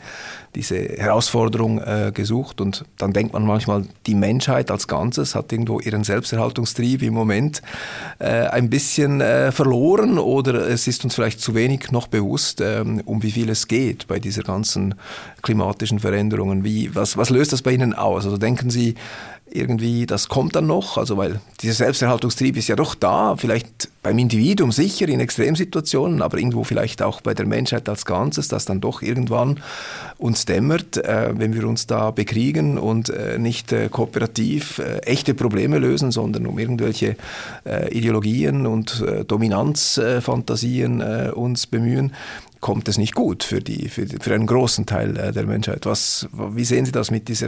diese 0.54 0.76
Herausforderung 0.76 1.78
äh, 1.78 2.12
gesucht. 2.12 2.60
Und 2.60 2.84
dann 2.98 3.14
denkt 3.14 3.32
man 3.32 3.46
manchmal, 3.46 3.86
die 4.06 4.14
Menschheit 4.14 4.70
als 4.70 4.86
Ganzes 4.86 5.34
hat 5.34 5.50
irgendwo 5.50 5.80
ihren 5.80 6.04
Selbsterhaltungstrieb 6.04 7.02
im 7.02 7.14
Moment 7.14 7.62
äh, 8.18 8.26
ein 8.26 8.68
bisschen 8.68 9.22
äh, 9.22 9.50
verloren 9.50 10.18
oder 10.18 10.68
es 10.68 10.86
ist 10.86 11.04
uns 11.04 11.14
vielleicht 11.14 11.40
zu 11.40 11.54
wenig 11.54 11.90
noch 11.90 12.06
bewusst, 12.06 12.60
ähm, 12.60 13.00
um 13.06 13.22
wie 13.22 13.30
viel 13.30 13.48
es 13.48 13.66
geht 13.66 14.06
bei 14.08 14.18
dieser 14.18 14.42
ganzen 14.42 14.94
klimatischen 15.40 16.00
Veränderungen. 16.00 16.64
Wie, 16.64 16.94
was, 16.94 17.16
was 17.16 17.30
löst 17.30 17.54
das 17.54 17.62
bei 17.62 17.72
Ihnen 17.72 17.94
aus? 17.94 18.26
Also 18.26 18.36
denken 18.36 18.68
Sie, 18.68 18.94
irgendwie, 19.50 20.06
das 20.06 20.28
kommt 20.28 20.56
dann 20.56 20.66
noch, 20.66 20.98
also 20.98 21.16
weil 21.16 21.40
dieser 21.62 21.72
Selbsterhaltungstrieb 21.74 22.56
ist 22.56 22.68
ja 22.68 22.76
doch 22.76 22.94
da, 22.94 23.36
vielleicht 23.36 23.88
beim 24.02 24.18
Individuum 24.18 24.72
sicher 24.72 25.08
in 25.08 25.20
Extremsituationen, 25.20 26.20
aber 26.20 26.36
irgendwo 26.38 26.64
vielleicht 26.64 27.00
auch 27.00 27.22
bei 27.22 27.32
der 27.32 27.46
Menschheit 27.46 27.88
als 27.88 28.04
Ganzes, 28.04 28.48
dass 28.48 28.66
dann 28.66 28.80
doch 28.80 29.00
irgendwann 29.00 29.60
uns 30.18 30.44
dämmert, 30.44 30.98
äh, 30.98 31.30
wenn 31.34 31.54
wir 31.54 31.66
uns 31.66 31.86
da 31.86 32.10
bekriegen 32.10 32.76
und 32.76 33.08
äh, 33.08 33.38
nicht 33.38 33.72
äh, 33.72 33.88
kooperativ 33.88 34.78
äh, 34.78 34.98
echte 34.98 35.32
Probleme 35.34 35.78
lösen, 35.78 36.12
sondern 36.12 36.46
um 36.46 36.58
irgendwelche 36.58 37.16
äh, 37.64 37.90
Ideologien 37.96 38.66
und 38.66 39.00
äh, 39.00 39.24
Dominanzfantasien 39.24 41.02
uns 41.32 41.66
bemühen, 41.66 42.12
kommt 42.66 42.88
es 42.88 42.99
nicht 42.99 43.14
gut 43.14 43.44
für, 43.44 43.61
die, 43.61 43.88
für, 43.88 44.08
für 44.08 44.35
einen 44.35 44.49
großen 44.49 44.87
Teil 44.87 45.16
äh, 45.16 45.30
der 45.30 45.46
Menschheit. 45.46 45.87
Was, 45.87 46.26
wie 46.32 46.64
sehen 46.64 46.85
Sie 46.85 46.90
das 46.90 47.12
mit, 47.12 47.28
dieser, 47.28 47.46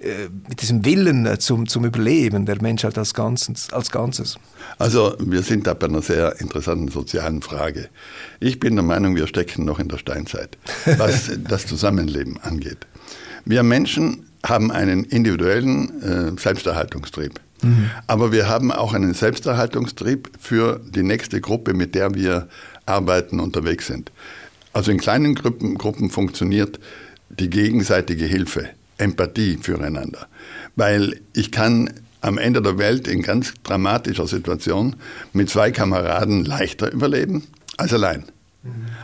äh, 0.00 0.28
mit 0.48 0.62
diesem 0.62 0.84
Willen 0.84 1.26
äh, 1.26 1.36
zum, 1.40 1.66
zum 1.66 1.84
Überleben 1.84 2.46
der 2.46 2.62
Menschheit 2.62 2.96
als 2.96 3.12
Ganzes, 3.12 3.72
als 3.72 3.90
Ganzes? 3.90 4.38
Also 4.78 5.16
wir 5.18 5.42
sind 5.42 5.66
da 5.66 5.74
bei 5.74 5.88
einer 5.88 6.00
sehr 6.00 6.40
interessanten 6.40 6.86
sozialen 6.86 7.42
Frage. 7.42 7.88
Ich 8.38 8.60
bin 8.60 8.76
der 8.76 8.84
Meinung, 8.84 9.16
wir 9.16 9.26
stecken 9.26 9.64
noch 9.64 9.80
in 9.80 9.88
der 9.88 9.98
Steinzeit, 9.98 10.56
was 10.96 11.32
das 11.42 11.66
Zusammenleben 11.66 12.38
angeht. 12.40 12.86
Wir 13.44 13.64
Menschen 13.64 14.26
haben 14.46 14.70
einen 14.70 15.02
individuellen 15.02 16.02
äh, 16.02 16.40
Selbsterhaltungstrieb. 16.40 17.40
Mhm. 17.62 17.90
Aber 18.06 18.30
wir 18.30 18.48
haben 18.48 18.70
auch 18.70 18.92
einen 18.92 19.12
Selbsterhaltungstrieb 19.12 20.30
für 20.38 20.80
die 20.88 21.02
nächste 21.02 21.40
Gruppe, 21.40 21.74
mit 21.74 21.96
der 21.96 22.14
wir 22.14 22.46
arbeiten, 22.86 23.40
unterwegs 23.40 23.86
sind. 23.86 24.12
Also 24.72 24.90
in 24.90 24.98
kleinen 24.98 25.34
Gruppen, 25.34 25.76
Gruppen 25.76 26.10
funktioniert 26.10 26.78
die 27.28 27.50
gegenseitige 27.50 28.24
Hilfe, 28.24 28.70
Empathie 28.98 29.58
füreinander. 29.60 30.26
Weil 30.76 31.20
ich 31.32 31.50
kann 31.50 31.90
am 32.20 32.38
Ende 32.38 32.62
der 32.62 32.78
Welt 32.78 33.08
in 33.08 33.22
ganz 33.22 33.52
dramatischer 33.64 34.26
Situation 34.26 34.96
mit 35.32 35.50
zwei 35.50 35.70
Kameraden 35.70 36.44
leichter 36.44 36.92
überleben 36.92 37.44
als 37.76 37.92
allein. 37.92 38.24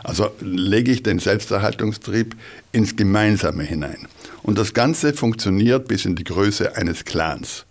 Also 0.05 0.31
lege 0.41 0.93
ich 0.93 1.03
den 1.03 1.19
Selbsterhaltungstrieb 1.19 2.37
ins 2.71 2.95
Gemeinsame 2.95 3.65
hinein. 3.65 4.07
Und 4.43 4.57
das 4.57 4.73
Ganze 4.73 5.13
funktioniert 5.13 5.89
bis 5.89 6.05
in 6.05 6.15
die 6.15 6.25
Größe 6.25 6.77
eines 6.77 7.05
Clans. 7.05 7.67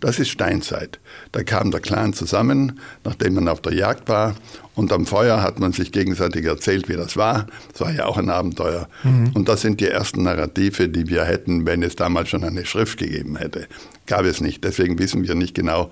Das 0.00 0.18
ist 0.18 0.30
Steinzeit. 0.30 0.98
Da 1.32 1.42
kam 1.42 1.70
der 1.70 1.80
Clan 1.80 2.14
zusammen, 2.14 2.80
nachdem 3.04 3.34
man 3.34 3.48
auf 3.48 3.60
der 3.60 3.74
Jagd 3.74 4.08
war. 4.08 4.34
Und 4.74 4.92
am 4.92 5.04
Feuer 5.04 5.42
hat 5.42 5.60
man 5.60 5.72
sich 5.72 5.92
gegenseitig 5.92 6.46
erzählt, 6.46 6.88
wie 6.88 6.96
das 6.96 7.18
war. 7.18 7.46
Das 7.72 7.82
war 7.82 7.92
ja 7.92 8.06
auch 8.06 8.16
ein 8.16 8.30
Abenteuer. 8.30 8.88
Mhm. 9.02 9.32
Und 9.34 9.48
das 9.48 9.60
sind 9.60 9.80
die 9.80 9.88
ersten 9.88 10.22
Narrative, 10.22 10.88
die 10.88 11.08
wir 11.08 11.24
hätten, 11.24 11.66
wenn 11.66 11.82
es 11.82 11.96
damals 11.96 12.30
schon 12.30 12.44
eine 12.44 12.64
Schrift 12.64 12.98
gegeben 12.98 13.36
hätte. 13.36 13.66
Gab 14.06 14.24
es 14.24 14.40
nicht. 14.40 14.64
Deswegen 14.64 14.98
wissen 14.98 15.28
wir 15.28 15.34
nicht 15.34 15.54
genau, 15.54 15.90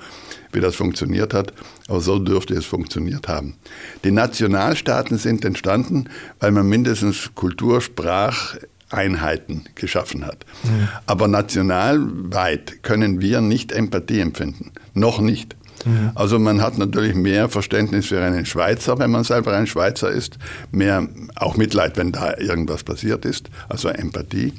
wie 0.52 0.60
das 0.60 0.74
funktioniert 0.74 1.34
hat. 1.34 1.52
Aber 1.86 2.00
so 2.00 2.18
dürfte 2.18 2.54
es 2.54 2.64
funktioniert 2.64 3.28
haben. 3.28 3.56
Die 4.04 4.10
Nationalstaaten 4.10 5.18
sind 5.18 5.44
entstanden, 5.44 6.08
weil 6.40 6.52
man 6.52 6.66
mindestens 6.66 7.30
Kultur, 7.34 7.82
Sprach, 7.82 8.56
Einheiten 8.90 9.64
geschaffen 9.74 10.26
hat. 10.26 10.44
Mhm. 10.64 10.88
Aber 11.06 11.28
nationalweit 11.28 12.82
können 12.82 13.20
wir 13.20 13.40
nicht 13.40 13.72
Empathie 13.72 14.20
empfinden. 14.20 14.72
Noch 14.94 15.20
nicht. 15.20 15.56
Mhm. 15.84 16.12
Also 16.14 16.38
man 16.38 16.62
hat 16.62 16.78
natürlich 16.78 17.14
mehr 17.14 17.48
Verständnis 17.48 18.06
für 18.06 18.22
einen 18.22 18.46
Schweizer, 18.46 18.98
wenn 18.98 19.10
man 19.10 19.24
selber 19.24 19.56
ein 19.56 19.66
Schweizer 19.66 20.10
ist, 20.10 20.38
mehr 20.70 21.06
auch 21.36 21.56
Mitleid, 21.56 21.96
wenn 21.96 22.12
da 22.12 22.36
irgendwas 22.38 22.84
passiert 22.84 23.24
ist, 23.24 23.50
also 23.68 23.88
Empathie. 23.88 24.52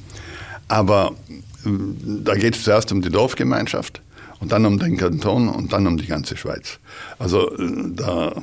Aber 0.67 1.15
äh, 1.65 1.69
da 2.23 2.35
geht 2.35 2.55
es 2.55 2.63
zuerst 2.63 2.91
um 2.91 3.01
die 3.01 3.09
Dorfgemeinschaft 3.09 4.01
und 4.39 4.51
dann 4.51 4.65
um 4.65 4.79
den 4.79 4.97
Kanton 4.97 5.49
und 5.49 5.73
dann 5.73 5.85
um 5.87 5.97
die 5.97 6.07
ganze 6.07 6.37
Schweiz. 6.37 6.79
Also 7.17 7.55
äh, 7.57 7.71
da, 7.95 8.33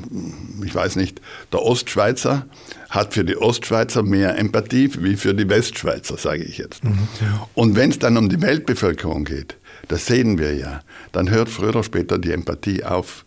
ich 0.65 0.75
weiß 0.75 0.97
nicht, 0.97 1.21
der 1.53 1.62
Ostschweizer 1.62 2.47
hat 2.91 3.15
für 3.15 3.25
die 3.25 3.37
Ostschweizer 3.37 4.03
mehr 4.03 4.38
Empathie 4.38 4.91
wie 4.99 5.17
für 5.17 5.35
die 5.35 5.49
Westschweizer, 5.49 6.17
sage 6.19 6.45
ich 6.45 6.59
jetzt. 6.59 6.85
Mhm. 6.85 7.09
Und 7.55 7.76
wenn 7.76 7.91
es 7.91 7.99
dann 7.99 8.17
um 8.17 8.29
die 8.29 8.41
Weltbevölkerung 8.41 9.25
geht, 9.25 9.57
das 9.88 10.07
sehen 10.07 10.38
wir 10.38 10.55
ja, 10.55 10.81
dann 11.12 11.31
hört 11.31 11.49
früher 11.49 11.71
oder 11.71 11.83
später 11.83 12.19
die 12.19 12.33
Empathie 12.33 12.85
auf. 12.85 13.25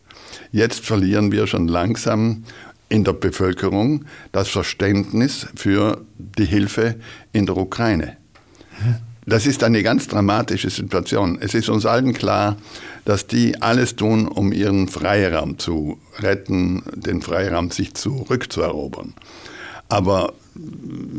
Jetzt 0.52 0.86
verlieren 0.86 1.32
wir 1.32 1.48
schon 1.48 1.68
langsam 1.68 2.44
in 2.90 3.04
der 3.04 3.14
Bevölkerung 3.14 4.06
das 4.32 4.50
Verständnis 4.50 5.48
für 5.56 6.04
die 6.18 6.46
Hilfe 6.46 6.96
in 7.32 7.46
der 7.46 7.56
Ukraine. 7.58 8.18
Mhm. 9.26 9.30
Das 9.30 9.46
ist 9.46 9.64
eine 9.64 9.84
ganz 9.84 10.08
dramatische 10.08 10.70
Situation. 10.70 11.38
Es 11.42 11.54
ist 11.54 11.70
uns 11.70 11.86
allen 11.86 12.14
klar, 12.14 12.58
dass 13.06 13.28
die 13.28 13.62
alles 13.62 13.96
tun, 13.96 14.28
um 14.28 14.52
ihren 14.52 14.88
Freiraum 14.88 15.58
zu 15.58 15.98
retten, 16.20 16.84
den 16.94 17.22
Freiraum 17.22 17.72
sich 17.72 17.94
zurückzuerobern. 17.94 19.14
Aber 19.88 20.34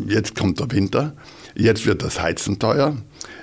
jetzt 0.06 0.36
kommt 0.36 0.60
der 0.60 0.70
Winter, 0.70 1.12
jetzt 1.54 1.86
wird 1.86 2.02
das 2.02 2.20
Heizen 2.20 2.58
teuer, 2.58 2.96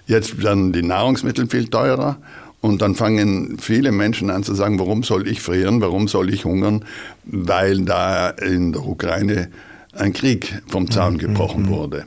jetzt 0.05 0.41
werden 0.41 0.71
die 0.71 0.83
Nahrungsmittel 0.83 1.47
viel 1.47 1.67
teurer 1.67 2.17
und 2.61 2.81
dann 2.81 2.95
fangen 2.95 3.57
viele 3.59 3.91
Menschen 3.91 4.29
an 4.29 4.43
zu 4.43 4.53
sagen, 4.53 4.79
warum 4.79 5.03
soll 5.03 5.27
ich 5.27 5.41
frieren, 5.41 5.81
warum 5.81 6.07
soll 6.07 6.33
ich 6.33 6.45
hungern, 6.45 6.85
weil 7.25 7.81
da 7.81 8.29
in 8.29 8.73
der 8.73 8.85
Ukraine 8.85 9.49
ein 9.93 10.13
Krieg 10.13 10.61
vom 10.67 10.89
Zaun 10.89 11.13
mhm. 11.13 11.19
gebrochen 11.19 11.63
mhm. 11.63 11.69
wurde. 11.69 12.05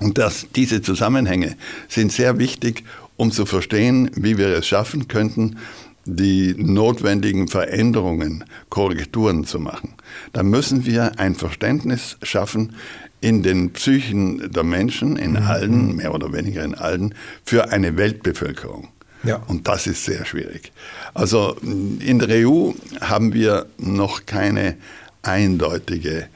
Und 0.00 0.18
das, 0.18 0.46
diese 0.54 0.80
Zusammenhänge 0.80 1.56
sind 1.88 2.12
sehr 2.12 2.38
wichtig, 2.38 2.84
um 3.16 3.32
zu 3.32 3.46
verstehen, 3.46 4.10
wie 4.14 4.38
wir 4.38 4.48
es 4.48 4.66
schaffen 4.66 5.08
könnten, 5.08 5.58
die 6.04 6.54
notwendigen 6.56 7.48
Veränderungen, 7.48 8.44
Korrekturen 8.70 9.44
zu 9.44 9.60
machen. 9.60 9.94
Da 10.32 10.42
müssen 10.42 10.86
wir 10.86 11.18
ein 11.18 11.34
Verständnis 11.34 12.16
schaffen 12.22 12.74
in 13.20 13.42
den 13.42 13.72
Psychen 13.72 14.50
der 14.52 14.62
Menschen, 14.62 15.16
in 15.16 15.32
mhm. 15.32 15.36
allen, 15.38 15.96
mehr 15.96 16.14
oder 16.14 16.32
weniger 16.32 16.64
in 16.64 16.74
allen, 16.74 17.14
für 17.44 17.70
eine 17.70 17.96
Weltbevölkerung. 17.96 18.88
Ja. 19.24 19.42
Und 19.48 19.66
das 19.66 19.86
ist 19.86 20.04
sehr 20.04 20.24
schwierig. 20.24 20.72
Also 21.12 21.56
in 21.62 22.20
der 22.20 22.48
EU 22.48 22.70
haben 23.00 23.34
wir 23.34 23.66
noch 23.78 24.26
keine 24.26 24.76
eindeutige 25.22 26.28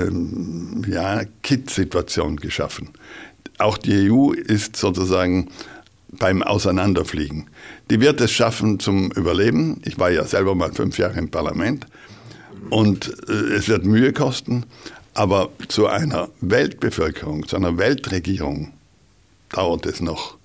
ähm, 0.00 0.84
ja, 0.88 1.22
Kit-Situation 1.42 2.36
geschaffen. 2.36 2.90
Auch 3.58 3.78
die 3.78 4.10
EU 4.10 4.32
ist 4.32 4.76
sozusagen 4.76 5.48
beim 6.12 6.42
Auseinanderfliegen. 6.42 7.46
Die 7.90 8.00
wird 8.00 8.20
es 8.20 8.32
schaffen 8.32 8.80
zum 8.80 9.10
Überleben. 9.12 9.80
Ich 9.84 9.98
war 9.98 10.10
ja 10.10 10.24
selber 10.24 10.54
mal 10.54 10.72
fünf 10.72 10.98
Jahre 10.98 11.18
im 11.18 11.30
Parlament. 11.30 11.86
Und 12.70 13.12
äh, 13.28 13.32
es 13.32 13.68
wird 13.68 13.84
Mühe 13.84 14.12
kosten. 14.12 14.64
Aber 15.14 15.50
zu 15.68 15.86
einer 15.86 16.28
Weltbevölkerung, 16.40 17.46
zu 17.46 17.56
einer 17.56 17.78
Weltregierung 17.78 18.72
dauert 19.50 19.86
es 19.86 20.00
noch 20.00 20.38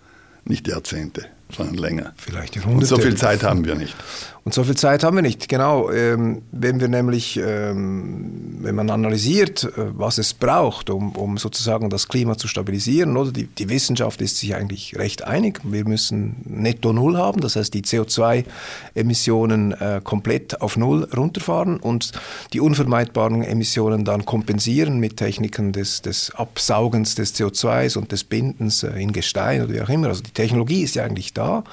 nicht 0.44 0.68
Jahrzehnte, 0.68 1.26
sondern 1.56 1.76
länger. 1.76 2.14
Vielleicht 2.18 2.56
Jahrhunderte. 2.56 2.94
Und 2.96 3.02
so 3.02 3.08
viel 3.08 3.16
Zeit 3.16 3.44
haben 3.44 3.66
wir 3.66 3.76
nicht. 3.76 3.96
Und 4.48 4.54
so 4.54 4.64
viel 4.64 4.78
Zeit 4.78 5.04
haben 5.04 5.16
wir 5.16 5.24
nicht, 5.24 5.50
genau. 5.50 5.90
Ähm, 5.90 6.44
wenn 6.52 6.80
wir 6.80 6.88
nämlich, 6.88 7.36
ähm, 7.44 8.60
wenn 8.62 8.76
man 8.76 8.92
analysiert, 8.92 9.64
äh, 9.64 9.98
was 9.98 10.20
es 10.20 10.36
braucht, 10.36 10.92
um, 10.92 11.14
um 11.14 11.40
sozusagen 11.40 11.90
das 11.90 12.08
Klima 12.08 12.38
zu 12.38 12.48
stabilisieren, 12.48 13.18
oder 13.18 13.32
die, 13.32 13.48
die 13.48 13.70
Wissenschaft 13.70 14.22
ist 14.22 14.38
sich 14.38 14.54
eigentlich 14.54 14.96
recht 14.98 15.24
einig. 15.24 15.62
Wir 15.64 15.84
müssen 15.84 16.36
netto 16.46 16.94
Null 16.94 17.18
haben, 17.18 17.42
das 17.42 17.56
heißt 17.56 17.74
die 17.74 17.82
CO2-Emissionen 17.82 19.72
äh, 19.72 20.02
komplett 20.04 20.62
auf 20.62 20.78
Null 20.78 21.06
runterfahren 21.06 21.78
und 21.78 22.12
die 22.54 22.60
unvermeidbaren 22.60 23.42
Emissionen 23.42 24.06
dann 24.06 24.26
kompensieren 24.26 25.00
mit 25.00 25.18
Techniken 25.18 25.72
des, 25.72 26.04
des 26.04 26.30
Absaugens 26.36 27.16
des 27.16 27.34
CO2s 27.34 27.98
und 27.98 28.12
des 28.12 28.24
Bindens 28.24 28.84
äh, 28.84 28.90
in 28.90 29.12
Gestein 29.12 29.64
oder 29.64 29.74
wie 29.74 29.82
auch 29.82 29.90
immer. 29.90 30.10
Also 30.10 30.22
die 30.22 30.34
Technologie 30.34 30.84
ist 30.84 30.94
ja 30.94 31.04
eigentlich 31.04 31.34
da. 31.34 31.64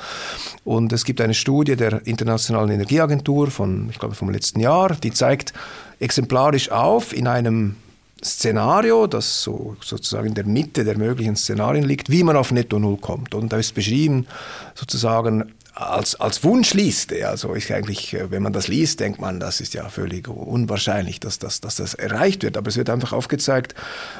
Und 0.65 0.95
es 0.95 1.05
gibt 1.05 1.21
eine 1.21 1.35
Studie 1.35 1.77
der 1.77 2.07
internationalen 2.07 2.62
Internationalen 2.63 2.71
Energieagentur 2.71 3.51
von, 3.51 3.89
ich 3.91 3.99
glaube, 3.99 4.15
vom 4.15 4.31
letzten 4.31 4.61
Jahr, 4.61 4.95
die 4.95 5.13
zeigt 5.13 5.53
exemplarisch 6.01 6.71
auf 6.71 7.13
in 7.17 7.27
einem 7.27 7.77
Szenario, 8.25 9.07
das 9.07 9.43
so 9.43 9.77
sozusagen 9.81 10.29
in 10.29 10.35
der 10.35 10.47
Mitte 10.47 10.85
der 10.85 10.97
möglichen 10.97 11.37
Szenarien 11.37 11.85
liegt, 11.85 12.09
wie 12.11 12.23
man 12.23 12.37
auf 12.37 12.53
Netto 12.53 12.79
Null 12.79 12.99
kommt. 12.99 13.35
Und 13.35 13.53
da 13.53 13.59
ist 13.59 13.75
beschrieben, 13.75 14.27
sozusagen, 14.75 15.53
als, 15.75 16.21
als 16.21 16.45
Wunschliste. 16.45 17.29
Also 17.29 17.55
ich 17.55 17.73
eigentlich, 17.73 18.15
äh, 18.15 18.31
wenn 18.31 18.43
man 18.43 18.53
das 18.53 18.69
liest, 18.69 19.01
denkt 19.01 19.21
man, 19.21 19.41
das 19.41 19.61
ist 19.61 19.75
ja 19.75 19.89
völlig 19.89 20.29
unwahrscheinlich, 20.29 21.19
dass 21.19 21.39
das, 21.39 21.61
dass 21.61 21.77
das 21.77 21.95
erreicht 21.95 22.43
wird. 22.43 22.57
Aber 22.57 22.69
es 22.69 22.77
wird 22.77 22.91
einfach 22.91 23.13
aufgezeigt 23.13 23.75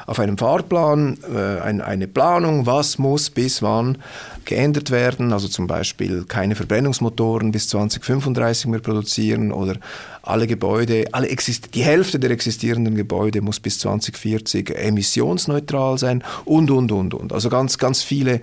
auf 0.07 0.19
einem 0.19 0.37
Fahrplan, 0.37 1.19
äh, 1.33 1.61
ein, 1.61 1.81
eine 1.81 2.07
Planung, 2.07 2.65
was 2.65 2.97
muss 2.97 3.29
bis 3.29 3.61
wann 3.61 3.99
geändert 4.45 4.89
werden. 4.89 5.31
Also 5.31 5.47
zum 5.47 5.67
Beispiel 5.67 6.25
keine 6.27 6.55
Verbrennungsmotoren 6.55 7.51
bis 7.51 7.69
2035 7.69 8.67
mehr 8.67 8.79
produzieren 8.79 9.51
oder 9.51 9.75
alle 10.23 10.47
Gebäude, 10.47 11.05
alle 11.11 11.27
die 11.27 11.83
Hälfte 11.83 12.17
der 12.17 12.31
existierenden 12.31 12.95
Gebäude 12.95 13.41
muss 13.41 13.59
bis 13.59 13.79
2040 13.79 14.71
emissionsneutral 14.71 15.97
sein 15.97 16.23
und, 16.45 16.71
und, 16.71 16.91
und, 16.91 17.13
und. 17.13 17.33
Also 17.33 17.49
ganz, 17.49 17.77
ganz 17.77 18.01
viele 18.01 18.41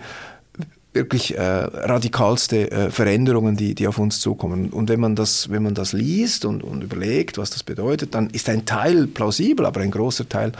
wirklich 0.92 1.36
äh, 1.36 1.40
radikalste 1.40 2.70
äh, 2.70 2.90
Veränderungen, 2.90 3.56
die, 3.56 3.74
die 3.74 3.86
auf 3.86 3.98
uns 3.98 4.20
zukommen. 4.20 4.70
Und 4.70 4.88
wenn 4.88 5.00
man 5.00 5.14
das, 5.14 5.50
wenn 5.50 5.62
man 5.62 5.74
das 5.74 5.92
liest 5.92 6.44
und, 6.44 6.64
und 6.64 6.82
überlegt, 6.82 7.38
was 7.38 7.50
das 7.50 7.62
bedeutet, 7.62 8.14
dann 8.14 8.30
ist 8.30 8.48
ein 8.48 8.66
Teil 8.66 9.06
plausibel, 9.06 9.66
aber 9.66 9.80
ein 9.80 9.92
großer 9.92 10.28
Teil 10.28 10.52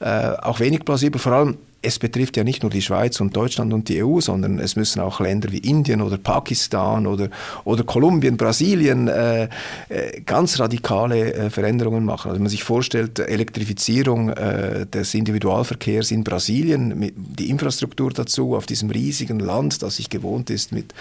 äh, 0.00 0.30
auch 0.42 0.60
wenig 0.60 0.84
plausibel. 0.84 1.20
Vor 1.20 1.32
allem 1.32 1.58
es 1.84 1.98
betrifft 1.98 2.36
ja 2.36 2.44
nicht 2.44 2.62
nur 2.62 2.70
die 2.70 2.82
Schweiz 2.82 3.20
und 3.20 3.36
Deutschland 3.36 3.72
und 3.72 3.88
die 3.88 4.02
EU, 4.02 4.20
sondern 4.20 4.58
es 4.58 4.76
müssen 4.76 5.00
auch 5.00 5.20
Länder 5.20 5.52
wie 5.52 5.58
Indien 5.58 6.00
oder 6.00 6.18
Pakistan 6.18 7.06
oder, 7.06 7.28
oder 7.64 7.84
Kolumbien, 7.84 8.36
Brasilien 8.36 9.08
äh, 9.08 9.48
äh, 9.88 10.20
ganz 10.24 10.58
radikale 10.58 11.34
äh, 11.34 11.50
Veränderungen 11.50 12.04
machen. 12.04 12.28
Also 12.28 12.36
wenn 12.36 12.42
man 12.42 12.50
sich 12.50 12.64
vorstellt, 12.64 13.18
Elektrifizierung 13.18 14.30
äh, 14.30 14.86
des 14.86 15.14
Individualverkehrs 15.14 16.10
in 16.10 16.24
Brasilien, 16.24 17.12
die 17.14 17.50
Infrastruktur 17.50 18.10
dazu 18.10 18.54
auf 18.56 18.66
diesem 18.66 18.90
riesigen 18.90 19.38
Land, 19.38 19.82
das 19.82 19.96
sich 19.96 20.08
gewohnt 20.08 20.50
ist 20.50 20.72
mit, 20.72 20.94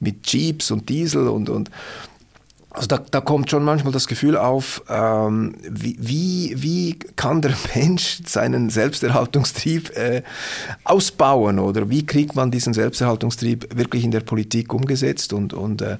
mit 0.00 0.26
Jeeps 0.26 0.70
und 0.70 0.88
Diesel 0.88 1.28
und, 1.28 1.48
und 1.48 1.70
also 2.72 2.86
da, 2.86 2.98
da 2.98 3.20
kommt 3.20 3.50
schon 3.50 3.64
manchmal 3.64 3.92
das 3.92 4.06
Gefühl 4.06 4.36
auf, 4.36 4.82
ähm, 4.88 5.54
wie, 5.68 5.96
wie, 5.98 6.54
wie 6.56 6.98
kann 7.16 7.42
der 7.42 7.52
Mensch 7.74 8.20
seinen 8.26 8.70
Selbsterhaltungstrieb 8.70 9.96
äh, 9.96 10.22
ausbauen 10.84 11.58
oder 11.58 11.90
wie 11.90 12.06
kriegt 12.06 12.36
man 12.36 12.52
diesen 12.52 12.72
Selbsterhaltungstrieb 12.72 13.76
wirklich 13.76 14.04
in 14.04 14.12
der 14.12 14.20
Politik 14.20 14.72
umgesetzt? 14.72 15.32
Und, 15.32 15.52
und 15.52 15.82
äh, 15.82 15.96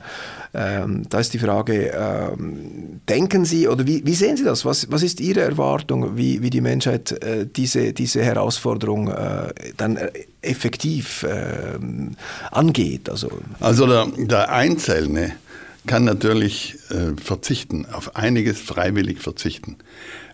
ähm, 0.54 1.02
da 1.08 1.18
ist 1.18 1.34
die 1.34 1.40
Frage, 1.40 1.92
ähm, 1.92 3.00
denken 3.08 3.44
Sie 3.44 3.66
oder 3.66 3.86
wie, 3.86 4.06
wie 4.06 4.14
sehen 4.14 4.36
Sie 4.36 4.44
das? 4.44 4.64
Was, 4.64 4.90
was 4.92 5.02
ist 5.02 5.20
Ihre 5.20 5.40
Erwartung, 5.40 6.16
wie, 6.16 6.40
wie 6.40 6.50
die 6.50 6.60
Menschheit 6.60 7.10
äh, 7.24 7.46
diese, 7.46 7.92
diese 7.92 8.22
Herausforderung 8.22 9.08
äh, 9.08 9.52
dann 9.76 9.96
äh, 9.96 10.10
effektiv 10.40 11.26
ähm, 11.28 12.16
angeht? 12.52 13.10
Also, 13.10 13.30
also 13.58 13.86
der, 13.86 14.06
der 14.16 14.52
Einzelne, 14.52 15.32
kann 15.86 16.04
natürlich 16.04 16.76
äh, 16.90 17.20
verzichten, 17.20 17.86
auf 17.90 18.16
einiges 18.16 18.60
freiwillig 18.60 19.20
verzichten. 19.20 19.76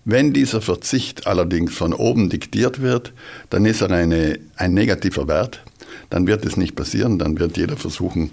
Wenn 0.04 0.32
dieser 0.32 0.60
Verzicht 0.60 1.26
allerdings 1.26 1.74
von 1.74 1.92
oben 1.92 2.30
diktiert 2.30 2.80
wird, 2.80 3.12
dann 3.50 3.64
ist 3.64 3.80
er 3.80 3.90
eine, 3.90 4.38
ein 4.56 4.72
negativer 4.72 5.26
Wert, 5.26 5.62
dann 6.10 6.26
wird 6.26 6.44
es 6.44 6.56
nicht 6.56 6.76
passieren, 6.76 7.18
dann 7.18 7.38
wird 7.38 7.56
jeder 7.56 7.76
versuchen 7.76 8.30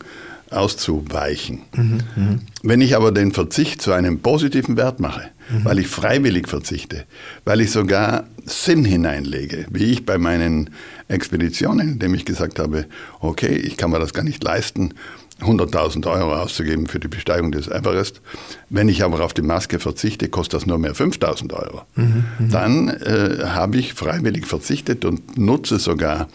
auszuweichen. 0.52 1.64
Mhm, 1.76 2.00
mh. 2.16 2.40
Wenn 2.62 2.82
ich 2.82 2.96
aber 2.96 3.12
den 3.12 3.32
Verzicht 3.32 3.82
zu 3.82 3.92
einem 3.92 4.20
positiven 4.20 4.78
Wert 4.78 5.00
mache, 5.00 5.32
mhm. 5.50 5.66
weil 5.66 5.80
ich 5.80 5.88
freiwillig 5.88 6.48
verzichte, 6.48 7.06
weil 7.44 7.62
ich 7.62 7.72
sogar 7.72 8.26
Sinn 8.46 8.86
hineinlege, 8.86 9.66
wie 9.72 9.86
ich 9.86 10.06
bei 10.06 10.18
meinen 10.18 10.70
Expeditionen, 11.08 11.94
indem 11.94 12.14
ich 12.14 12.26
gesagt 12.26 12.60
habe, 12.60 12.86
okay, 13.20 13.56
ich 13.56 13.78
kann 13.78 13.92
mir 13.92 14.00
das 14.00 14.14
gar 14.14 14.24
nicht 14.24 14.44
leisten, 14.44 14.94
100.000 15.42 16.10
Euro 16.10 16.36
auszugeben 16.36 16.88
für 16.88 17.00
die 17.00 17.08
Besteigung 17.08 17.52
des 17.52 17.68
Everest. 17.68 18.22
Wenn 18.70 18.88
ich 18.88 19.04
aber 19.04 19.24
auf 19.24 19.34
die 19.34 19.42
Maske 19.42 19.80
verzichte, 19.80 20.30
kostet 20.30 20.62
das 20.62 20.66
nur 20.66 20.78
mehr 20.78 20.96
5.000 20.96 21.54
Euro. 21.54 21.82
Mhm, 21.96 22.26
mhm, 22.40 22.50
Dann 22.50 22.90
äh, 22.90 23.46
habe 23.48 23.78
ich 23.78 23.94
freiwillig 23.94 24.46
verzichtet 24.46 25.06
und 25.06 25.38
nutze 25.38 25.80
sogar 25.80 26.28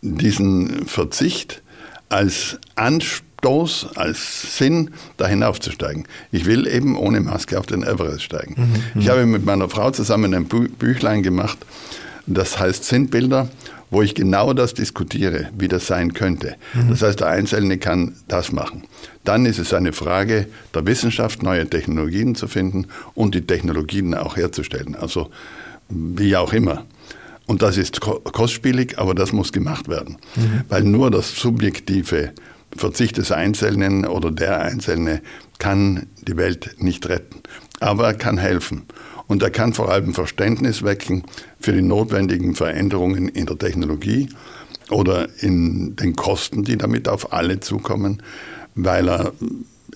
diesen 0.00 0.86
Verzicht 0.86 1.62
als 2.08 2.58
Anstoß, 2.76 3.88
als 3.96 4.56
Sinn, 4.56 4.90
da 5.16 5.26
hinaufzusteigen. 5.26 6.06
Ich 6.32 6.44
will 6.44 6.66
eben 6.66 6.96
ohne 6.96 7.20
Maske 7.20 7.58
auf 7.58 7.66
den 7.66 7.82
Everest 7.82 8.22
steigen. 8.22 8.54
Mhm, 8.56 8.64
mhm. 8.94 9.00
ich 9.00 9.08
habe 9.08 9.26
mit 9.26 9.44
meiner 9.44 9.68
Frau 9.68 9.90
zusammen 9.90 10.34
ein 10.34 10.46
Büchlein 10.46 11.22
gemacht, 11.22 11.58
das 12.26 12.58
heißt 12.58 12.84
Sinnbilder 12.84 13.48
wo 13.90 14.02
ich 14.02 14.14
genau 14.14 14.52
das 14.52 14.74
diskutiere, 14.74 15.50
wie 15.56 15.68
das 15.68 15.86
sein 15.86 16.14
könnte. 16.14 16.56
Mhm. 16.74 16.90
Das 16.90 17.02
heißt, 17.02 17.20
der 17.20 17.28
Einzelne 17.28 17.78
kann 17.78 18.14
das 18.28 18.52
machen. 18.52 18.84
Dann 19.24 19.46
ist 19.46 19.58
es 19.58 19.72
eine 19.72 19.92
Frage 19.92 20.46
der 20.74 20.86
Wissenschaft, 20.86 21.42
neue 21.42 21.68
Technologien 21.68 22.34
zu 22.34 22.48
finden 22.48 22.86
und 23.14 23.34
die 23.34 23.46
Technologien 23.46 24.14
auch 24.14 24.36
herzustellen. 24.36 24.94
Also 24.94 25.30
wie 25.88 26.36
auch 26.36 26.52
immer. 26.52 26.84
Und 27.46 27.62
das 27.62 27.76
ist 27.76 28.00
kostspielig, 28.00 28.98
aber 28.98 29.14
das 29.14 29.32
muss 29.32 29.52
gemacht 29.52 29.88
werden. 29.88 30.16
Mhm. 30.36 30.62
Weil 30.68 30.82
nur 30.84 31.10
das 31.10 31.34
subjektive 31.36 32.32
Verzicht 32.76 33.18
des 33.18 33.32
Einzelnen 33.32 34.06
oder 34.06 34.30
der 34.30 34.60
Einzelne 34.62 35.20
kann 35.58 36.06
die 36.26 36.36
Welt 36.36 36.76
nicht 36.78 37.08
retten. 37.08 37.40
Aber 37.80 38.06
er 38.06 38.14
kann 38.14 38.38
helfen. 38.38 38.84
Und 39.26 39.42
er 39.42 39.50
kann 39.50 39.72
vor 39.72 39.90
allem 39.90 40.14
Verständnis 40.14 40.82
wecken 40.82 41.24
für 41.58 41.72
die 41.72 41.82
notwendigen 41.82 42.54
Veränderungen 42.54 43.28
in 43.28 43.46
der 43.46 43.58
Technologie 43.58 44.28
oder 44.90 45.28
in 45.40 45.96
den 45.96 46.14
Kosten, 46.14 46.64
die 46.64 46.76
damit 46.76 47.08
auf 47.08 47.32
alle 47.32 47.60
zukommen, 47.60 48.22
weil 48.74 49.08
er 49.08 49.32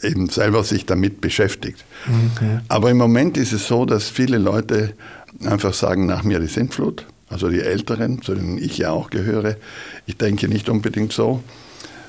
eben 0.02 0.28
selber 0.28 0.64
sich 0.64 0.86
damit 0.86 1.20
beschäftigt. 1.20 1.84
Okay. 2.34 2.60
Aber 2.68 2.90
im 2.90 2.96
Moment 2.96 3.36
ist 3.36 3.52
es 3.52 3.66
so, 3.66 3.84
dass 3.84 4.08
viele 4.08 4.38
Leute 4.38 4.94
einfach 5.44 5.74
sagen, 5.74 6.06
nach 6.06 6.22
mir 6.22 6.40
die 6.40 6.46
Sintflut, 6.46 7.06
also 7.28 7.48
die 7.48 7.60
Älteren, 7.60 8.22
zu 8.22 8.34
denen 8.34 8.58
ich 8.58 8.78
ja 8.78 8.90
auch 8.90 9.10
gehöre. 9.10 9.56
Ich 10.06 10.16
denke 10.16 10.48
nicht 10.48 10.68
unbedingt 10.68 11.12
so, 11.12 11.42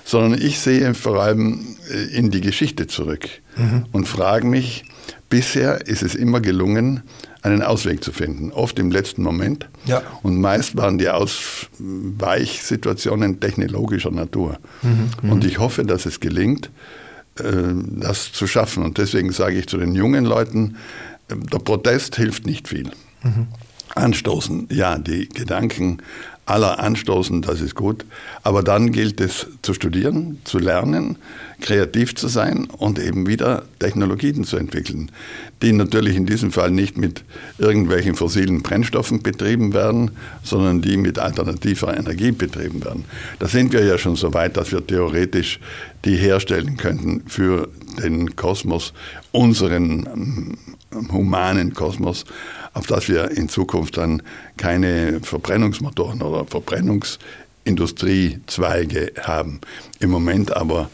sondern 0.05 0.41
ich 0.41 0.59
sehe 0.59 0.93
vor 0.93 1.21
allem 1.21 1.77
äh, 1.91 2.15
in 2.15 2.31
die 2.31 2.41
Geschichte 2.41 2.87
zurück 2.87 3.27
mhm. 3.57 3.85
und 3.91 4.07
frage 4.07 4.47
mich, 4.47 4.85
Bisher 5.29 5.87
ist 5.87 6.01
es 6.01 6.15
immer 6.15 6.41
gelungen, 6.41 7.03
einen 7.41 7.61
Ausweg 7.61 8.03
zu 8.03 8.11
finden, 8.11 8.51
oft 8.51 8.77
im 8.79 8.91
letzten 8.91 9.23
Moment. 9.23 9.69
Ja. 9.85 10.01
Und 10.23 10.41
meist 10.41 10.75
waren 10.75 10.97
die 10.97 11.07
Ausweichsituationen 11.09 13.39
technologischer 13.39 14.11
Natur. 14.11 14.57
Mhm, 14.81 15.11
mhm, 15.21 15.31
und 15.31 15.45
ich 15.45 15.59
hoffe, 15.59 15.85
dass 15.85 16.05
es 16.05 16.19
gelingt, 16.19 16.69
äh, 17.37 17.43
das 17.99 18.33
zu 18.33 18.45
schaffen. 18.47 18.83
Und 18.83 18.97
deswegen 18.97 19.31
sage 19.31 19.59
ich 19.59 19.67
zu 19.67 19.77
den 19.77 19.93
jungen 19.93 20.25
Leuten, 20.25 20.77
äh, 21.29 21.35
der 21.35 21.59
Protest 21.59 22.15
hilft 22.15 22.47
nicht 22.47 22.67
viel. 22.67 22.89
Mhm. 23.23 23.47
Anstoßen, 23.95 24.67
ja, 24.71 24.99
die 24.99 25.29
Gedanken 25.29 25.99
aller 26.49 26.79
anstoßen, 26.79 27.41
das 27.41 27.61
ist 27.61 27.75
gut. 27.75 28.05
Aber 28.43 28.63
dann 28.63 28.91
gilt 28.91 29.21
es 29.21 29.47
zu 29.61 29.73
studieren, 29.73 30.39
zu 30.43 30.57
lernen, 30.57 31.17
kreativ 31.61 32.15
zu 32.15 32.27
sein 32.27 32.67
und 32.77 32.99
eben 32.99 33.27
wieder 33.27 33.63
Technologien 33.79 34.43
zu 34.43 34.57
entwickeln, 34.57 35.11
die 35.61 35.73
natürlich 35.73 36.15
in 36.15 36.25
diesem 36.25 36.51
Fall 36.51 36.71
nicht 36.71 36.97
mit 36.97 37.23
irgendwelchen 37.57 38.15
fossilen 38.15 38.61
Brennstoffen 38.61 39.21
betrieben 39.21 39.73
werden, 39.73 40.11
sondern 40.43 40.81
die 40.81 40.97
mit 40.97 41.19
alternativer 41.19 41.95
Energie 41.95 42.31
betrieben 42.31 42.83
werden. 42.83 43.05
Da 43.39 43.47
sind 43.47 43.73
wir 43.73 43.83
ja 43.83 43.97
schon 43.97 44.15
so 44.15 44.33
weit, 44.33 44.57
dass 44.57 44.71
wir 44.71 44.85
theoretisch 44.85 45.59
die 46.05 46.15
herstellen 46.15 46.77
könnten 46.77 47.23
für 47.27 47.69
den 48.01 48.35
Kosmos, 48.35 48.93
unseren 49.31 50.57
humanen 51.11 51.73
Kosmos, 51.73 52.25
auf 52.73 52.87
das 52.87 53.07
wir 53.07 53.31
in 53.31 53.47
Zukunft 53.49 53.97
dann 53.97 54.21
keine 54.57 55.19
Verbrennungsmotoren 55.21 56.21
oder 56.21 56.45
Verbrennungsindustriezweige 56.45 59.13
haben. 59.21 59.61
Im 59.99 60.09
Moment 60.09 60.55
aber 60.55 60.89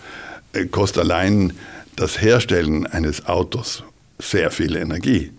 äh, 0.53 0.65
kostet 0.65 1.03
allein 1.03 1.53
das 1.95 2.21
Herstellen 2.21 2.87
eines 2.87 3.27
Autos 3.27 3.83
sehr 4.19 4.51
viel 4.51 4.75
Energie. 4.75 5.31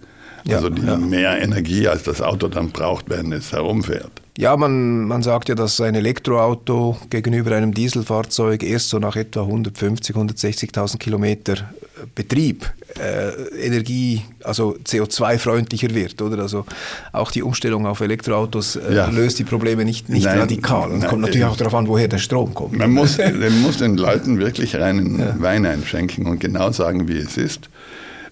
Also 0.49 0.69
ja, 0.69 0.93
ja. 0.93 0.97
mehr 0.97 1.43
Energie, 1.43 1.89
als 1.89 2.05
das 2.05 2.23
Auto 2.23 2.47
dann 2.49 2.71
braucht, 2.71 3.11
wenn 3.11 3.33
es 3.33 3.53
herumfährt. 3.53 4.13
Ja, 4.39 4.57
man, 4.57 5.07
man 5.07 5.23
sagt 5.23 5.49
ja, 5.49 5.55
dass 5.55 5.81
ein 5.81 5.95
Elektroauto 5.95 6.97
gegenüber 7.11 7.57
einem 7.57 7.73
Dieselfahrzeug 7.73 8.63
erst 8.63 8.91
so 8.91 8.99
nach 8.99 9.17
etwa 9.17 9.43
150, 9.43 10.15
160.000 10.15 10.99
Kilometer 10.99 11.71
Betrieb 12.15 12.71
äh, 12.99 13.67
Energie, 13.67 14.23
also 14.45 14.77
CO2-freundlicher 14.85 15.95
wird, 15.95 16.21
oder? 16.21 16.43
Also 16.43 16.65
auch 17.13 17.31
die 17.31 17.43
Umstellung 17.43 17.87
auf 17.87 18.01
Elektroautos 18.01 18.77
äh, 18.77 18.95
ja. 18.95 19.07
löst 19.09 19.39
die 19.39 19.45
Probleme 19.45 19.85
nicht, 19.85 20.09
nicht 20.09 20.25
nein, 20.25 20.39
radikal. 20.39 20.91
Und 20.91 21.01
nein, 21.01 21.11
kommt 21.11 21.23
natürlich 21.23 21.45
auch 21.45 21.57
darauf 21.57 21.75
an, 21.75 21.89
woher 21.89 22.09
der 22.09 22.19
Strom 22.19 22.55
kommt. 22.55 22.77
Man 22.77 22.93
muss, 22.93 23.19
man 23.19 23.63
muss 23.63 23.79
den 23.79 23.97
Leuten 23.97 24.39
wirklich 24.39 24.77
reinen 24.77 25.19
ja. 25.19 25.35
Wein 25.39 25.65
einschenken 25.67 26.27
und 26.27 26.41
genau 26.41 26.71
sagen, 26.71 27.09
wie 27.09 27.19
es 27.19 27.37
ist. 27.37 27.69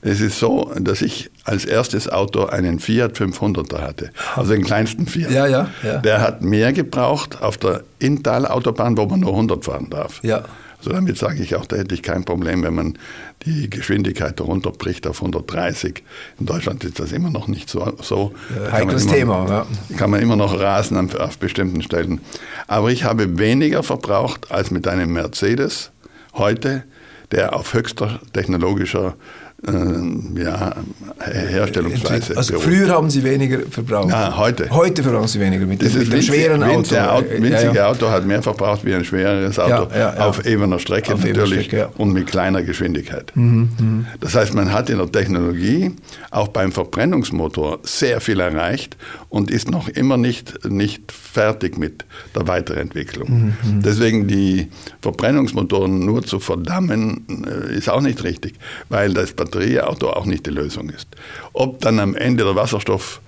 Es 0.07 0.21
ist 0.21 0.39
so, 0.39 0.71
dass 0.79 1.01
ich 1.01 1.31
als 1.45 1.65
erstes 1.65 2.11
Auto 2.11 2.45
einen 2.45 2.79
Fiat 2.79 3.19
500er 3.19 3.81
hatte, 3.81 4.11
also 4.37 4.53
den 4.53 4.63
kleinsten 4.63 5.07
Fiat. 5.07 5.31
Ja, 5.31 5.47
ja, 5.47 5.71
ja. 5.83 5.97
Der 5.99 6.21
hat 6.21 6.43
mehr 6.43 6.75
gebraucht 6.75 7.41
auf 7.41 7.57
der 7.57 7.85
Inntal-Autobahn, 8.01 8.99
wo 8.99 9.07
man 9.07 9.21
nur 9.21 9.31
100 9.31 9.65
fahren 9.65 9.89
darf. 9.89 10.21
Ja. 10.23 10.45
Also 10.85 10.97
damit 10.97 11.17
sage 11.17 11.43
ich 11.43 11.57
auch, 11.57 11.65
da 11.65 11.77
hätte 11.77 11.95
ich 11.95 12.03
kein 12.03 12.27
Problem, 12.27 12.63
wenn 12.63 12.75
man 12.75 12.99
die 13.47 13.71
Geschwindigkeit 13.71 14.39
runterbricht 14.39 15.07
auf 15.07 15.23
130. 15.23 16.03
In 16.39 16.45
Deutschland 16.45 16.85
ist 16.85 17.01
das 17.01 17.13
immer 17.13 17.31
noch 17.31 17.49
nicht 17.49 17.71
so. 17.71 17.91
so. 18.03 18.35
Heikles 18.71 19.05
immer, 19.05 19.15
Thema. 19.15 19.49
Ja. 19.49 19.67
Kann 19.97 20.11
man 20.11 20.21
immer 20.21 20.37
noch 20.37 20.61
rasen 20.61 20.99
auf, 20.99 21.15
auf 21.15 21.39
bestimmten 21.39 21.81
Stellen. 21.81 22.21
Aber 22.67 22.91
ich 22.93 23.05
habe 23.05 23.39
weniger 23.39 23.83
verbraucht 23.83 24.53
als 24.53 24.71
mit 24.71 24.87
einem 24.87 25.15
Mercedes 25.15 25.91
heute, 26.35 26.85
der 27.31 27.57
auf 27.57 27.73
höchster 27.73 28.21
technologischer 28.35 29.09
äh, 29.09 29.44
ja, 29.67 30.75
Herstellungsweise. 31.21 32.37
Also 32.37 32.59
früher 32.59 32.89
haben 32.91 33.09
Sie 33.09 33.25
weniger 33.25 33.61
verbraucht? 33.71 34.11
Ja, 34.11 34.37
heute. 34.37 34.69
Heute 34.71 35.03
verbrauchen 35.03 35.29
Sie 35.29 35.41
weniger 35.41 35.65
mit, 35.67 35.83
mit 35.83 36.13
dem 36.13 36.23
schweren 36.23 36.63
Auto. 36.63 36.97
Auto 36.97 37.31
winzige 37.31 37.55
ja, 37.55 37.73
ja. 37.73 37.87
Auto 37.89 38.11
hat 38.11 38.27
mehr 38.27 38.43
verbraucht 38.43 38.85
wie 38.85 38.95
ein 38.95 39.05
schweres 39.05 39.59
Auto 39.59 39.89
auf 40.19 40.45
ebener 40.45 40.79
Strecke 40.79 41.15
auf 41.15 41.25
natürlich 41.25 41.67
Strecke, 41.67 41.89
und 41.97 42.13
mit 42.13 42.27
kleiner 42.27 42.63
Geschwindigkeit. 42.63 43.33
Mhm, 43.35 43.69
mh. 43.79 44.05
Das 44.21 44.35
heißt, 44.35 44.55
man 44.55 44.73
hat 44.73 44.91
in 44.91 44.99
der 44.99 45.11
Technologie 45.11 45.93
auch 46.31 46.49
beim 46.49 46.73
Verbrennungsmotor 46.73 47.79
sehr 47.83 48.21
viel 48.21 48.41
erreicht 48.41 48.97
und 49.35 49.51
ist 49.51 49.69
noch 49.69 49.89
immer 49.89 50.17
nicht, 50.17 50.65
nicht 50.65 51.11
fertig 51.11 51.77
mit 51.77 52.05
der 52.37 52.47
Weiterentwicklung. 52.47 53.29
Mhm, 53.29 53.47
mh. 53.47 53.83
Deswegen 53.85 54.29
die 54.29 54.69
Verbrennungsmotoren 55.03 56.07
nur 56.07 56.23
zu 56.23 56.39
verdammen, 56.39 57.45
äh, 57.45 57.75
ist 57.77 57.89
auch 57.89 58.01
nicht 58.01 58.23
richtig, 58.23 58.55
weil 58.91 59.13
das 59.13 59.33
Batterieauto 59.33 60.11
auch 60.11 60.25
nicht 60.25 60.47
die 60.47 60.51
Lösung 60.51 60.89
ist. 60.89 61.09
Ob 61.53 61.81
dann 61.81 61.99
am 61.99 62.15
Ende 62.15 62.45
der 62.45 62.55
Wasserstoff 62.55 63.21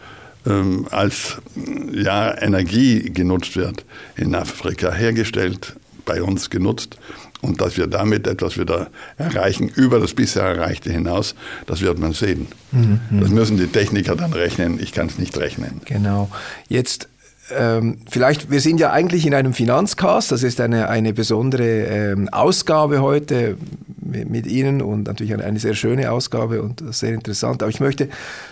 ähm, 0.47 0.87
als 0.93 1.39
ja, 1.93 2.41
Energie 2.41 3.11
genutzt 3.11 3.57
wird, 3.57 3.85
in 4.15 4.33
Afrika 4.37 4.93
hergestellt, 4.93 5.75
bei 6.05 6.23
uns 6.23 6.51
genutzt 6.51 6.99
und 7.43 7.61
dass 7.61 7.77
wir 7.77 7.87
damit 7.87 8.27
etwas 8.27 8.59
wieder 8.59 8.89
erreichen, 9.19 9.69
über 9.69 10.01
das 10.01 10.15
bisher 10.15 10.43
Erreichte 10.43 10.91
hinaus, 10.91 11.35
das 11.67 11.81
wird 11.81 11.99
man 11.99 12.13
sehen. 12.13 12.49
Mhm. 12.73 13.01
Das 13.21 13.31
müssen 13.31 13.57
die 13.57 13.67
Techniker 13.67 14.17
dann 14.17 14.33
rechnen, 14.33 14.79
ich 14.81 14.93
kann 14.93 15.07
es 15.07 15.19
nicht 15.19 15.37
rechnen. 15.39 15.81
Genau. 15.85 16.29
Jetzt 16.69 17.09
ähm, 17.57 17.99
vielleicht, 18.11 18.51
wir 18.51 18.61
sind 18.61 18.81
ja 18.81 18.91
eigentlich 18.91 19.25
in 19.25 19.35
einem 19.35 19.53
Finanzcast, 19.53 20.33
das 20.33 20.43
ist 20.43 20.61
eine, 20.61 20.89
eine 20.89 21.13
besondere 21.13 21.85
ähm, 21.85 22.29
Ausgabe 22.31 23.01
heute 23.01 23.57
mit, 24.03 24.29
mit, 24.29 24.47
Ihnen 24.47 24.83
und 24.83 25.05
natürlich 25.05 25.33
eine, 25.33 25.45
eine, 25.45 25.61
sehr 25.61 25.75
schöne 25.75 26.11
Ausgabe 26.11 26.63
und 26.63 26.83
sehr 26.93 27.15
interessant. 27.15 27.63
Aber 27.63 27.71
ich 27.71 27.79
möchte 27.79 28.09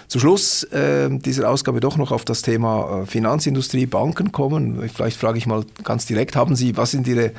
zu 0.07 0.21
Schluss 0.21 0.63
äh, 0.65 1.09
dieser 1.11 1.51
Ausgabe 1.51 1.81
doch 1.81 1.97
noch 1.97 2.13
auf 2.13 2.25
das 2.25 2.43
Thema 2.43 3.03
äh, 3.03 3.07
Finanzindustrie, 3.07 3.87
Banken 3.87 4.31
kommen. 4.31 4.89
Vielleicht 4.95 5.19
frage 5.19 5.39
ich 5.39 5.47
mal 5.47 5.65
ganz 5.83 6.07
direkt, 6.07 6.37
haben 6.37 6.55
Sie, 6.55 6.77
was 6.77 6.93
sind 6.93 7.09
Ihre 7.09 7.33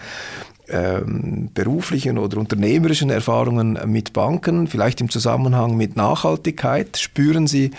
ähm, 0.69 1.49
beruflichen 1.53 2.17
oder 2.17 2.37
unternehmerischen 2.37 3.09
Erfahrungen 3.09 3.79
mit 3.85 4.13
Banken, 4.13 4.67
vielleicht 4.67 5.01
im 5.01 5.09
Zusammenhang 5.09 5.75
mit 5.77 5.95
Nachhaltigkeit? 5.95 6.97
Spüren 6.97 7.47
Sie 7.47 7.71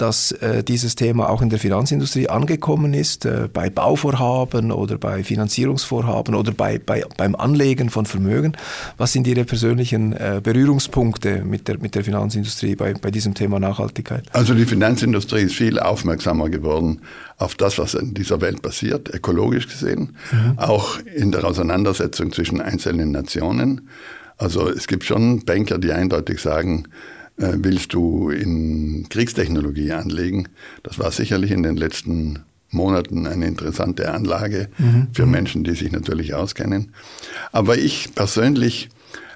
dass 0.00 0.32
äh, 0.32 0.64
dieses 0.64 0.94
Thema 0.96 1.28
auch 1.28 1.42
in 1.42 1.50
der 1.50 1.58
Finanzindustrie 1.58 2.28
angekommen 2.28 2.94
ist, 2.94 3.26
äh, 3.26 3.48
bei 3.52 3.68
Bauvorhaben 3.68 4.72
oder 4.72 4.96
bei 4.96 5.22
Finanzierungsvorhaben 5.22 6.34
oder 6.34 6.52
bei, 6.52 6.78
bei, 6.78 7.04
beim 7.16 7.34
Anlegen 7.34 7.90
von 7.90 8.06
Vermögen. 8.06 8.56
Was 8.96 9.12
sind 9.12 9.26
Ihre 9.26 9.44
persönlichen 9.44 10.12
äh, 10.12 10.40
Berührungspunkte 10.42 11.42
mit 11.44 11.68
der, 11.68 11.78
mit 11.78 11.94
der 11.94 12.04
Finanzindustrie 12.04 12.76
bei, 12.76 12.94
bei 12.94 13.10
diesem 13.10 13.34
Thema 13.34 13.60
Nachhaltigkeit? 13.60 14.24
Also 14.32 14.54
die 14.54 14.66
Finanzindustrie 14.66 15.42
ist 15.42 15.54
viel 15.54 15.78
aufmerksamer 15.78 16.48
geworden 16.48 17.00
auf 17.36 17.54
das, 17.54 17.78
was 17.78 17.94
in 17.94 18.14
dieser 18.14 18.40
Welt 18.40 18.62
passiert, 18.62 19.12
ökologisch 19.12 19.68
gesehen, 19.68 20.16
mhm. 20.32 20.58
auch 20.58 20.98
in 21.00 21.32
der 21.32 21.44
Auseinandersetzung 21.44 22.32
zwischen 22.32 22.60
einzelnen 22.60 23.10
Nationen. 23.10 23.88
Also 24.38 24.70
es 24.70 24.86
gibt 24.86 25.04
schon 25.04 25.44
Banker, 25.44 25.78
die 25.78 25.92
eindeutig 25.92 26.40
sagen, 26.40 26.84
äh, 27.40 27.54
willst 27.56 27.94
du 27.94 28.28
in 28.28 29.06
Kriegstechnologie 29.08 29.92
anlegen. 29.92 30.48
Das 30.82 30.98
war 30.98 31.10
sicherlich 31.10 31.50
in 31.50 31.62
den 31.62 31.76
letzten 31.76 32.40
Monaten 32.70 33.26
eine 33.26 33.46
interessante 33.46 34.12
Anlage 34.12 34.68
mhm. 34.78 35.08
für 35.12 35.24
Menschen, 35.24 35.64
die 35.64 35.74
sich 35.74 35.90
natürlich 35.90 36.34
auskennen. 36.34 36.92
Aber 37.50 37.78
ich 37.78 38.14
persönlich 38.14 38.90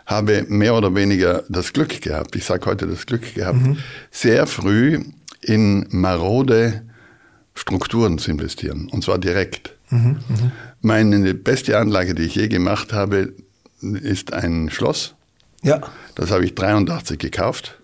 habe 0.05 0.45
mehr 0.49 0.75
oder 0.75 0.95
weniger 0.95 1.45
das 1.49 1.73
Glück 1.73 2.03
gehabt, 2.03 2.37
ich 2.37 2.45
sage 2.45 2.67
heute 2.67 2.87
das 2.87 3.07
Glück 3.07 3.35
gehabt, 3.35 3.61
mhm. 3.61 3.79
sehr 4.11 4.47
früh 4.47 5.03
in 5.41 5.87
marode 5.91 6.83
Strukturen 7.55 8.19
zu 8.19 8.31
investieren, 8.31 8.89
und 8.91 9.03
zwar 9.03 9.19
direkt. 9.19 9.75
Mhm. 9.89 10.19
mhm. 10.29 10.53
Meine 10.83 11.33
beste 11.33 11.79
Anlage, 11.79 12.15
die 12.15 12.25
ich 12.25 12.35
je 12.35 12.49
gemacht 12.49 12.93
habe, 12.93 13.33
ist 13.81 14.35
ein 14.35 14.69
Schloss. 14.69 15.15
Ja. 15.63 15.81
Das 16.15 16.31
habe 16.31 16.45
ich 16.45 16.55
83 16.55 17.19
gekauft 17.19 17.81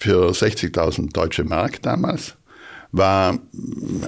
für 0.00 0.30
60.000 0.30 1.12
deutsche 1.12 1.44
Mark 1.44 1.82
damals, 1.82 2.34
war 2.92 3.38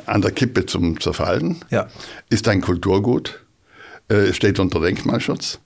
an 0.07 0.23
der 0.23 0.33
Kippe 0.33 0.67
zum 0.67 1.01
Zerfallen, 1.01 1.57
ja. 1.71 1.87
ist 2.31 2.49
ein 2.49 2.61
Kulturgut, 2.61 3.45
äh, 4.09 4.33
steht 4.33 4.59
unter 4.59 4.81
Denkmalschutz 4.81 5.61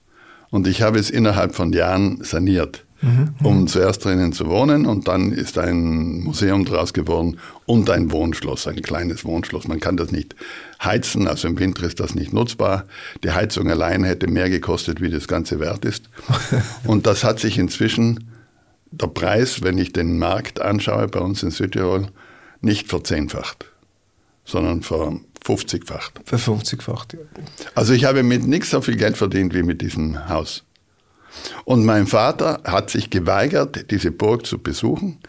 und 0.51 0.67
ich 0.67 0.81
habe 0.81 0.99
es 0.99 1.09
innerhalb 1.09 1.55
von 1.55 1.73
Jahren 1.73 2.23
saniert. 2.23 2.83
Mhm, 2.99 3.35
um 3.43 3.67
zuerst 3.67 4.03
drinnen 4.03 4.33
zu 4.33 4.47
wohnen 4.47 4.87
und 4.87 5.07
dann 5.07 5.31
ist 5.31 5.59
ein 5.59 6.21
Museum 6.21 6.65
draus 6.65 6.93
geworden 6.93 7.37
und 7.67 7.91
ein 7.91 8.11
Wohnschloss, 8.11 8.65
ein 8.65 8.81
kleines 8.81 9.23
Wohnschloss. 9.23 9.67
Man 9.67 9.79
kann 9.79 9.97
das 9.97 10.11
nicht 10.11 10.35
heizen, 10.83 11.27
also 11.27 11.47
im 11.47 11.59
Winter 11.59 11.83
ist 11.83 11.99
das 11.99 12.15
nicht 12.15 12.33
nutzbar. 12.33 12.85
Die 13.23 13.29
Heizung 13.29 13.69
allein 13.69 14.03
hätte 14.03 14.25
mehr 14.25 14.49
gekostet, 14.49 14.99
wie 14.99 15.11
das 15.11 15.27
Ganze 15.27 15.59
wert 15.59 15.85
ist. 15.85 16.09
und 16.85 17.05
das 17.05 17.23
hat 17.23 17.39
sich 17.39 17.59
inzwischen 17.59 18.31
der 19.01 19.07
Preis, 19.07 19.61
wenn 19.61 19.77
ich 19.77 19.93
den 19.93 20.17
Markt 20.17 20.61
anschaue 20.61 21.07
bei 21.07 21.19
uns 21.19 21.43
in 21.43 21.51
Südtirol, 21.51 22.07
nicht 22.61 22.87
verzehnfacht, 22.87 23.65
sondern 24.45 24.81
ver 24.81 25.19
50-facht. 25.45 26.21
Ver 26.25 26.39
50-facht, 26.39 27.13
ja. 27.13 27.19
Also 27.75 27.93
ich 27.93 28.05
habe 28.05 28.23
mit 28.23 28.45
nichts 28.45 28.71
so 28.71 28.81
viel 28.81 28.97
Geld 28.97 29.17
verdient 29.17 29.53
wie 29.53 29.63
mit 29.63 29.81
diesem 29.81 30.27
Haus. 30.27 30.63
Und 31.65 31.85
mein 31.85 32.07
Vater 32.07 32.61
hat 32.63 32.89
sich 32.89 33.09
geweigert, 33.09 33.91
diese 33.91 34.11
Burg 34.11 34.45
zu 34.45 34.57
besuchen. 34.57 35.19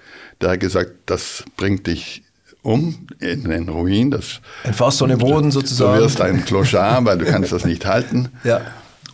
Der 0.41 0.51
hat 0.51 0.61
gesagt, 0.61 0.93
das 1.07 1.45
bringt 1.57 1.87
dich 1.87 2.23
um 2.63 3.07
in 3.21 3.45
den 3.45 3.69
Ruin. 3.69 4.11
Das, 4.11 4.41
Fast 4.73 4.99
so 4.99 5.05
eine 5.05 5.17
Boden 5.17 5.51
sozusagen. 5.51 5.99
Du 5.99 6.05
wirst 6.05 6.21
ein 6.21 6.45
Clochard, 6.45 7.05
weil 7.05 7.19
du 7.19 7.27
kannst 7.27 7.53
das 7.53 7.65
nicht 7.65 7.87
halten. 7.87 8.31
Ja. 8.45 8.63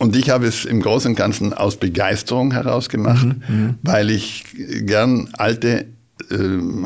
Und 0.05 0.15
ich 0.15 0.29
habe 0.29 0.45
es 0.45 0.65
im 0.65 0.81
Großen 0.81 1.09
und 1.09 1.15
Ganzen 1.15 1.51
aus 1.51 1.77
Begeisterung 1.77 2.51
heraus 2.51 2.89
gemacht, 2.89 3.25
mhm, 3.25 3.41
mhm, 3.47 3.75
weil 3.81 4.11
ich 4.11 4.43
gern 4.81 5.29
alte 5.33 5.87
äh, 6.29 6.35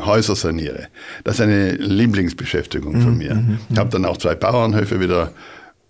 Häuser 0.00 0.34
saniere. 0.34 0.86
Das 1.22 1.34
ist 1.34 1.42
eine 1.42 1.72
Lieblingsbeschäftigung 1.72 2.96
mhm, 2.96 3.02
von 3.02 3.18
mir. 3.18 3.34
Mhm, 3.34 3.58
ich 3.68 3.76
habe 3.76 3.90
dann 3.90 4.06
auch 4.06 4.16
zwei 4.16 4.34
Bauernhöfe 4.34 5.00
wieder 5.00 5.32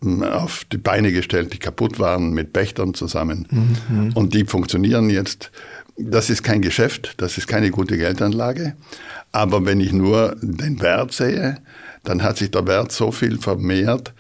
hm, 0.03 0.25
auf 0.25 0.65
die 0.73 0.79
Beine 0.79 1.13
gestellt, 1.13 1.53
die 1.53 1.59
kaputt 1.59 2.01
waren, 2.01 2.33
mit 2.33 2.53
Pächtern 2.53 2.95
zusammen. 2.95 3.47
Mhm, 3.49 3.77
mhm. 3.89 4.13
Und 4.15 4.35
die 4.35 4.45
funktionieren 4.45 5.09
jetzt. 5.09 5.53
Das 5.97 6.31
ist 6.31 6.43
kein 6.43 6.63
Geschäft, 6.63 7.15
das 7.19 7.39
ist 7.39 7.47
keine 7.47 7.71
gute 7.71 7.97
Geldanlage. 7.97 8.75
Aber 9.31 9.65
wenn 9.67 9.81
ich 9.81 9.93
nur 9.93 10.35
den 10.43 10.81
Wert 10.81 11.13
sehe, 11.13 11.59
dann 12.03 12.25
hat 12.25 12.39
sich 12.39 12.51
der 12.51 12.67
Wert 12.67 12.91
so 12.91 13.13
viel 13.13 13.39
vermehrt, 13.39 14.15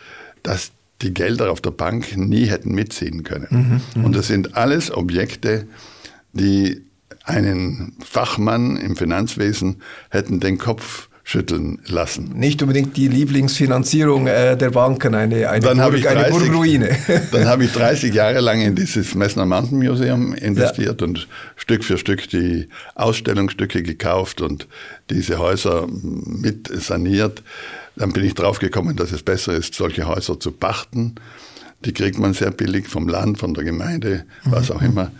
dass 0.44 0.70
die 1.03 1.15
Gelder 1.15 1.51
auf 1.51 1.61
der 1.61 1.71
Bank 1.71 2.17
nie 2.17 2.47
hätten 2.47 2.75
mitziehen 2.75 3.23
können. 3.23 3.47
Mhm, 3.95 4.01
mhm, 4.01 4.05
und 4.05 4.17
das 4.17 4.27
sind 4.27 4.57
alles 4.57 4.91
Objekte, 4.91 5.67
die 6.33 6.83
einen 7.25 7.97
Fachmann 8.05 8.77
im 8.77 8.97
Finanzwesen 8.97 9.83
hätten 10.11 10.41
den 10.41 10.59
Kopf 10.59 11.10
schütteln 11.31 11.79
lassen. 11.87 12.33
Nicht 12.35 12.61
unbedingt 12.61 12.97
die 12.97 13.07
Lieblingsfinanzierung 13.07 14.27
äh, 14.27 14.57
der 14.57 14.71
Banken, 14.71 15.14
eine, 15.14 15.49
eine, 15.49 15.64
dann 15.64 15.79
Burg, 15.79 16.03
30, 16.03 16.09
eine 16.09 16.29
Burgruine. 16.29 16.99
dann 17.31 17.47
habe 17.47 17.66
ich 17.66 17.73
30 17.73 18.12
Jahre 18.12 18.40
lang 18.40 18.61
in 18.61 18.75
dieses 18.75 19.14
Messner 19.14 19.47
Mountain 19.47 19.79
Museum 19.79 20.35
investiert 20.35 21.01
ja. 21.01 21.07
und 21.07 21.29
Stück 21.55 21.85
für 21.85 21.99
Stück 21.99 22.29
die 22.31 22.69
Ausstellungsstücke 22.97 23.85
gekauft 23.85 24.40
und 24.40 24.66
diese 25.09 25.38
Häuser 25.38 25.87
mit 25.87 26.66
saniert. 26.66 27.45
Dann 27.95 28.12
bin 28.12 28.25
ich 28.25 28.35
draufgekommen, 28.35 28.97
dass 28.97 29.12
es 29.12 29.23
besser 29.23 29.53
ist, 29.53 29.75
solche 29.75 30.09
Häuser 30.09 30.40
zu 30.40 30.51
pachten. 30.51 31.14
Die 31.85 31.93
kriegt 31.93 32.19
man 32.19 32.35
sehr 32.35 32.51
billig 32.51 32.88
vom 32.88 33.07
Land, 33.07 33.38
von 33.38 33.55
der 33.55 33.62
Gemeinde, 33.62 34.25
was 34.43 34.73
auch 34.73 34.83
immer. 34.83 35.12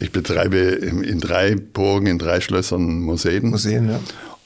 Ich 0.00 0.10
betreibe 0.10 0.58
in 0.58 1.20
drei 1.20 1.54
Burgen, 1.54 2.08
in 2.08 2.18
drei 2.18 2.40
Schlössern 2.40 2.98
Museen. 3.02 3.50
Museen, 3.50 3.88
ja. 3.88 4.00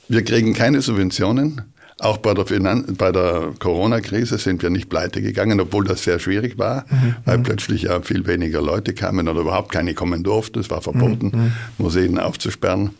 Wir 0.09 0.25
kriegen 0.25 0.55
keine 0.55 0.81
Subventionen. 0.81 1.62
Auch 2.01 2.18
bei 2.18 2.33
der, 2.33 2.44
der 2.44 3.55
Corona-Krise 3.59 4.38
sind 4.38 4.62
wir 4.62 4.71
nicht 4.71 4.88
pleite 4.88 5.21
gegangen, 5.21 5.61
obwohl 5.61 5.85
das 5.85 6.05
sehr 6.05 6.21
schwierig 6.21 6.57
war, 6.57 6.87
mhm. 6.88 7.16
weil 7.25 7.38
mhm. 7.38 7.42
plötzlich 7.42 7.83
ja 7.83 8.01
viel 8.03 8.27
weniger 8.27 8.62
Leute 8.62 8.94
kamen 8.94 9.29
oder 9.29 9.40
überhaupt 9.40 9.73
keine 9.73 9.94
kommen 9.94 10.23
durften. 10.23 10.61
Es 10.61 10.71
war 10.71 10.81
verboten, 10.81 11.33
mhm. 11.35 11.40
mhm. 11.40 11.53
Museen 11.79 12.18
aufzusperren. 12.18 12.90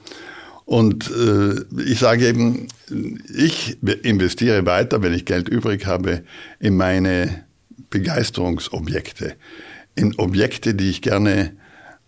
Und 0.64 1.11
äh, 1.11 1.81
ich 1.81 2.01
sage 2.01 2.27
eben, 2.27 2.66
ich 3.35 3.79
investiere 4.03 4.66
weiter, 4.66 5.01
wenn 5.03 5.14
ich 5.14 5.25
Geld 5.25 5.49
übrig 5.49 5.87
habe, 5.87 6.25
in 6.59 6.77
meine 6.77 7.44
Begeisterungsobjekte, 7.90 9.35
in 9.94 10.14
Objekte, 10.18 10.75
die 10.75 10.90
ich 10.90 11.03
gerne 11.03 11.53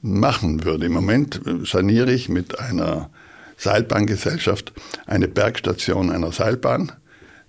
machen 0.02 0.64
würde. 0.64 0.86
Im 0.86 0.92
Moment 0.92 1.40
saniere 1.64 2.12
ich 2.12 2.28
mit 2.28 2.58
einer 2.58 3.10
Seilbahngesellschaft 3.60 4.72
eine 5.06 5.28
Bergstation 5.28 6.10
einer 6.10 6.32
Seilbahn, 6.32 6.92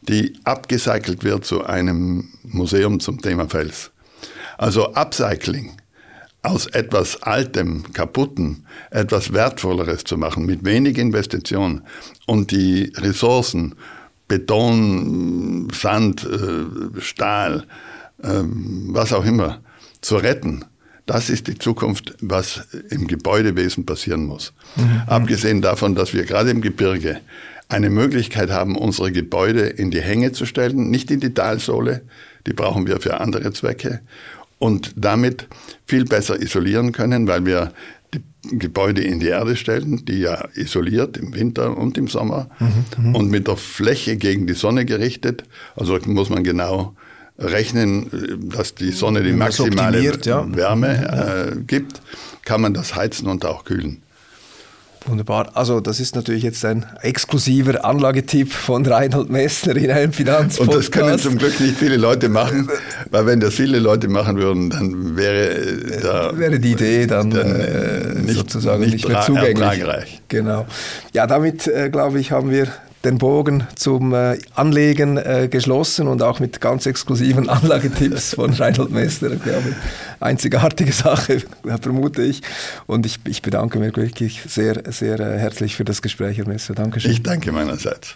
die 0.02 0.34
abgecycelt 0.44 1.24
wird 1.24 1.46
zu 1.46 1.64
einem 1.64 2.30
Museum 2.44 3.00
zum 3.00 3.22
Thema 3.22 3.48
Fels. 3.48 3.92
Also 4.58 4.94
Upcycling 4.94 5.78
aus 6.42 6.68
etwas 6.68 7.22
Altem, 7.22 7.94
Kaputten, 7.94 8.66
etwas 8.90 9.32
Wertvolleres 9.32 10.04
zu 10.04 10.18
machen, 10.18 10.46
mit 10.46 10.66
wenig 10.66 10.98
Investition 10.98 11.84
und 12.26 12.52
die 12.52 12.92
Ressourcen, 12.98 13.76
Beton, 14.28 15.68
Sand, 15.72 16.26
äh, 16.26 17.00
Stahl, 17.02 17.66
ähm, 18.24 18.90
was 18.90 19.14
auch 19.14 19.26
immer, 19.26 19.62
zu 20.02 20.16
retten. 20.16 20.66
Das 21.12 21.30
ist 21.30 21.48
die 21.48 21.58
Zukunft, 21.58 22.14
was 22.22 22.62
im 22.90 23.06
Gebäudewesen 23.06 23.86
passieren 23.86 24.26
muss. 24.26 24.54
Mhm. 24.78 25.02
Abgesehen 25.08 25.62
davon, 25.62 25.94
dass 25.94 26.14
wir 26.14 26.24
gerade 26.24 26.52
im 26.52 26.62
Gebirge 26.62 27.20
eine 27.68 27.90
Möglichkeit 27.90 28.50
haben, 28.50 28.78
unsere 28.78 29.12
Gebäude 29.12 29.64
in 29.64 29.92
die 29.92 30.00
Hänge 30.00 30.32
zu 30.32 30.46
stellen, 30.46 30.90
nicht 30.90 31.12
in 31.12 31.20
die 31.20 31.34
Talsohle, 31.34 32.04
die 32.48 32.54
brauchen 32.54 32.88
wir 32.88 33.02
für 33.02 33.20
andere 33.20 33.52
Zwecke, 33.52 34.00
und 34.58 34.94
damit 34.96 35.50
viel 35.86 36.06
besser 36.06 36.42
isolieren 36.42 36.94
können, 36.94 37.28
weil 37.28 37.46
wir 37.46 37.74
die 38.14 38.22
Gebäude 38.58 39.02
in 39.02 39.20
die 39.20 39.28
Erde 39.28 39.58
stellen, 39.58 40.06
die 40.06 40.20
ja 40.20 40.48
isoliert 40.54 41.18
im 41.18 41.34
Winter 41.34 41.76
und 41.76 41.98
im 41.98 42.08
Sommer 42.08 42.50
mhm, 42.60 43.10
mhm, 43.10 43.16
und 43.16 43.30
mit 43.30 43.50
der 43.50 43.58
Fläche 43.58 44.16
gegen 44.16 44.48
die 44.48 44.54
Sonne 44.54 44.86
gerichtet. 44.86 45.44
Also 45.76 46.00
muss 46.06 46.30
man 46.30 46.46
genau 46.46 46.96
rechnen, 47.42 48.50
dass 48.54 48.76
die 48.76 48.92
Sonne 48.92 49.24
die 49.24 49.34
maximale 49.34 50.02
ja. 50.24 50.46
Wärme 50.56 51.54
äh, 51.56 51.56
gibt, 51.62 52.02
kann 52.46 52.62
man 52.62 52.74
das 52.74 52.96
heizen 52.96 53.28
und 53.28 53.46
auch 53.46 53.66
kühlen. 53.66 54.02
Wunderbar. 55.08 55.50
Also 55.56 55.80
das 55.80 56.00
ist 56.00 56.16
natürlich 56.16 56.44
jetzt 56.44 56.64
ein 56.64 56.86
exklusiver 57.02 57.84
Anlagetipp 57.84 58.54
von 58.54 58.86
Reinhold 58.86 59.32
Messner 59.32 59.76
in 59.76 59.90
einem 59.90 60.14
Finanzpodcast. 60.14 60.60
Und 60.60 60.76
das 60.76 60.92
können 60.92 61.18
zum 61.18 61.38
Glück 61.40 61.60
nicht 61.60 61.76
viele 61.76 61.98
Leute 61.98 62.30
machen, 62.30 62.70
weil 63.10 63.26
wenn 63.26 63.40
das 63.40 63.56
viele 63.56 63.80
Leute 63.80 64.08
machen 64.10 64.38
würden, 64.38 64.70
dann 64.70 65.18
wäre 65.18 65.50
äh, 65.56 66.02
da, 66.02 66.38
wäre 66.38 66.60
die 66.60 66.74
Idee 66.74 67.08
dann, 67.08 67.32
dann 67.32 67.60
äh, 67.60 68.22
nicht, 68.22 68.36
sozusagen 68.36 68.82
nicht, 68.82 68.94
nicht 68.94 69.08
mehr 69.08 69.22
zugänglich. 69.22 70.22
Genau. 70.28 70.68
Ja, 71.14 71.26
damit 71.26 71.66
äh, 71.68 71.90
glaube 71.90 72.20
ich 72.20 72.32
haben 72.32 72.52
wir 72.52 72.68
den 73.04 73.18
Bogen 73.18 73.68
zum 73.76 74.14
äh, 74.14 74.38
Anlegen 74.56 75.18
äh, 75.18 75.48
geschlossen 75.50 76.08
und 76.08 76.22
auch 76.22 76.40
mit 76.40 76.62
ganz 76.62 76.86
exklusiven 76.86 77.50
Anlagetipps 77.50 78.36
von 78.36 78.54
Reinhold 78.54 78.92
Messner. 78.92 79.30
Glaube, 79.30 79.76
einzigartige 80.20 80.92
Sache, 80.92 81.42
vermute 81.82 82.22
ich. 82.22 82.42
Und 82.88 83.06
ich, 83.06 83.20
ich 83.28 83.42
bedanke 83.42 83.80
mich 83.80 83.96
wirklich 83.96 84.42
sehr, 84.48 84.84
sehr 84.92 85.20
äh, 85.20 85.38
herzlich 85.38 85.76
für 85.76 85.86
das 85.86 86.02
Gespräch, 86.02 86.38
Herr 86.38 86.48
Messer. 86.48 86.76
Dankeschön. 86.76 87.12
Ich 87.12 87.24
danke 87.24 87.52
meinerseits. 87.52 88.16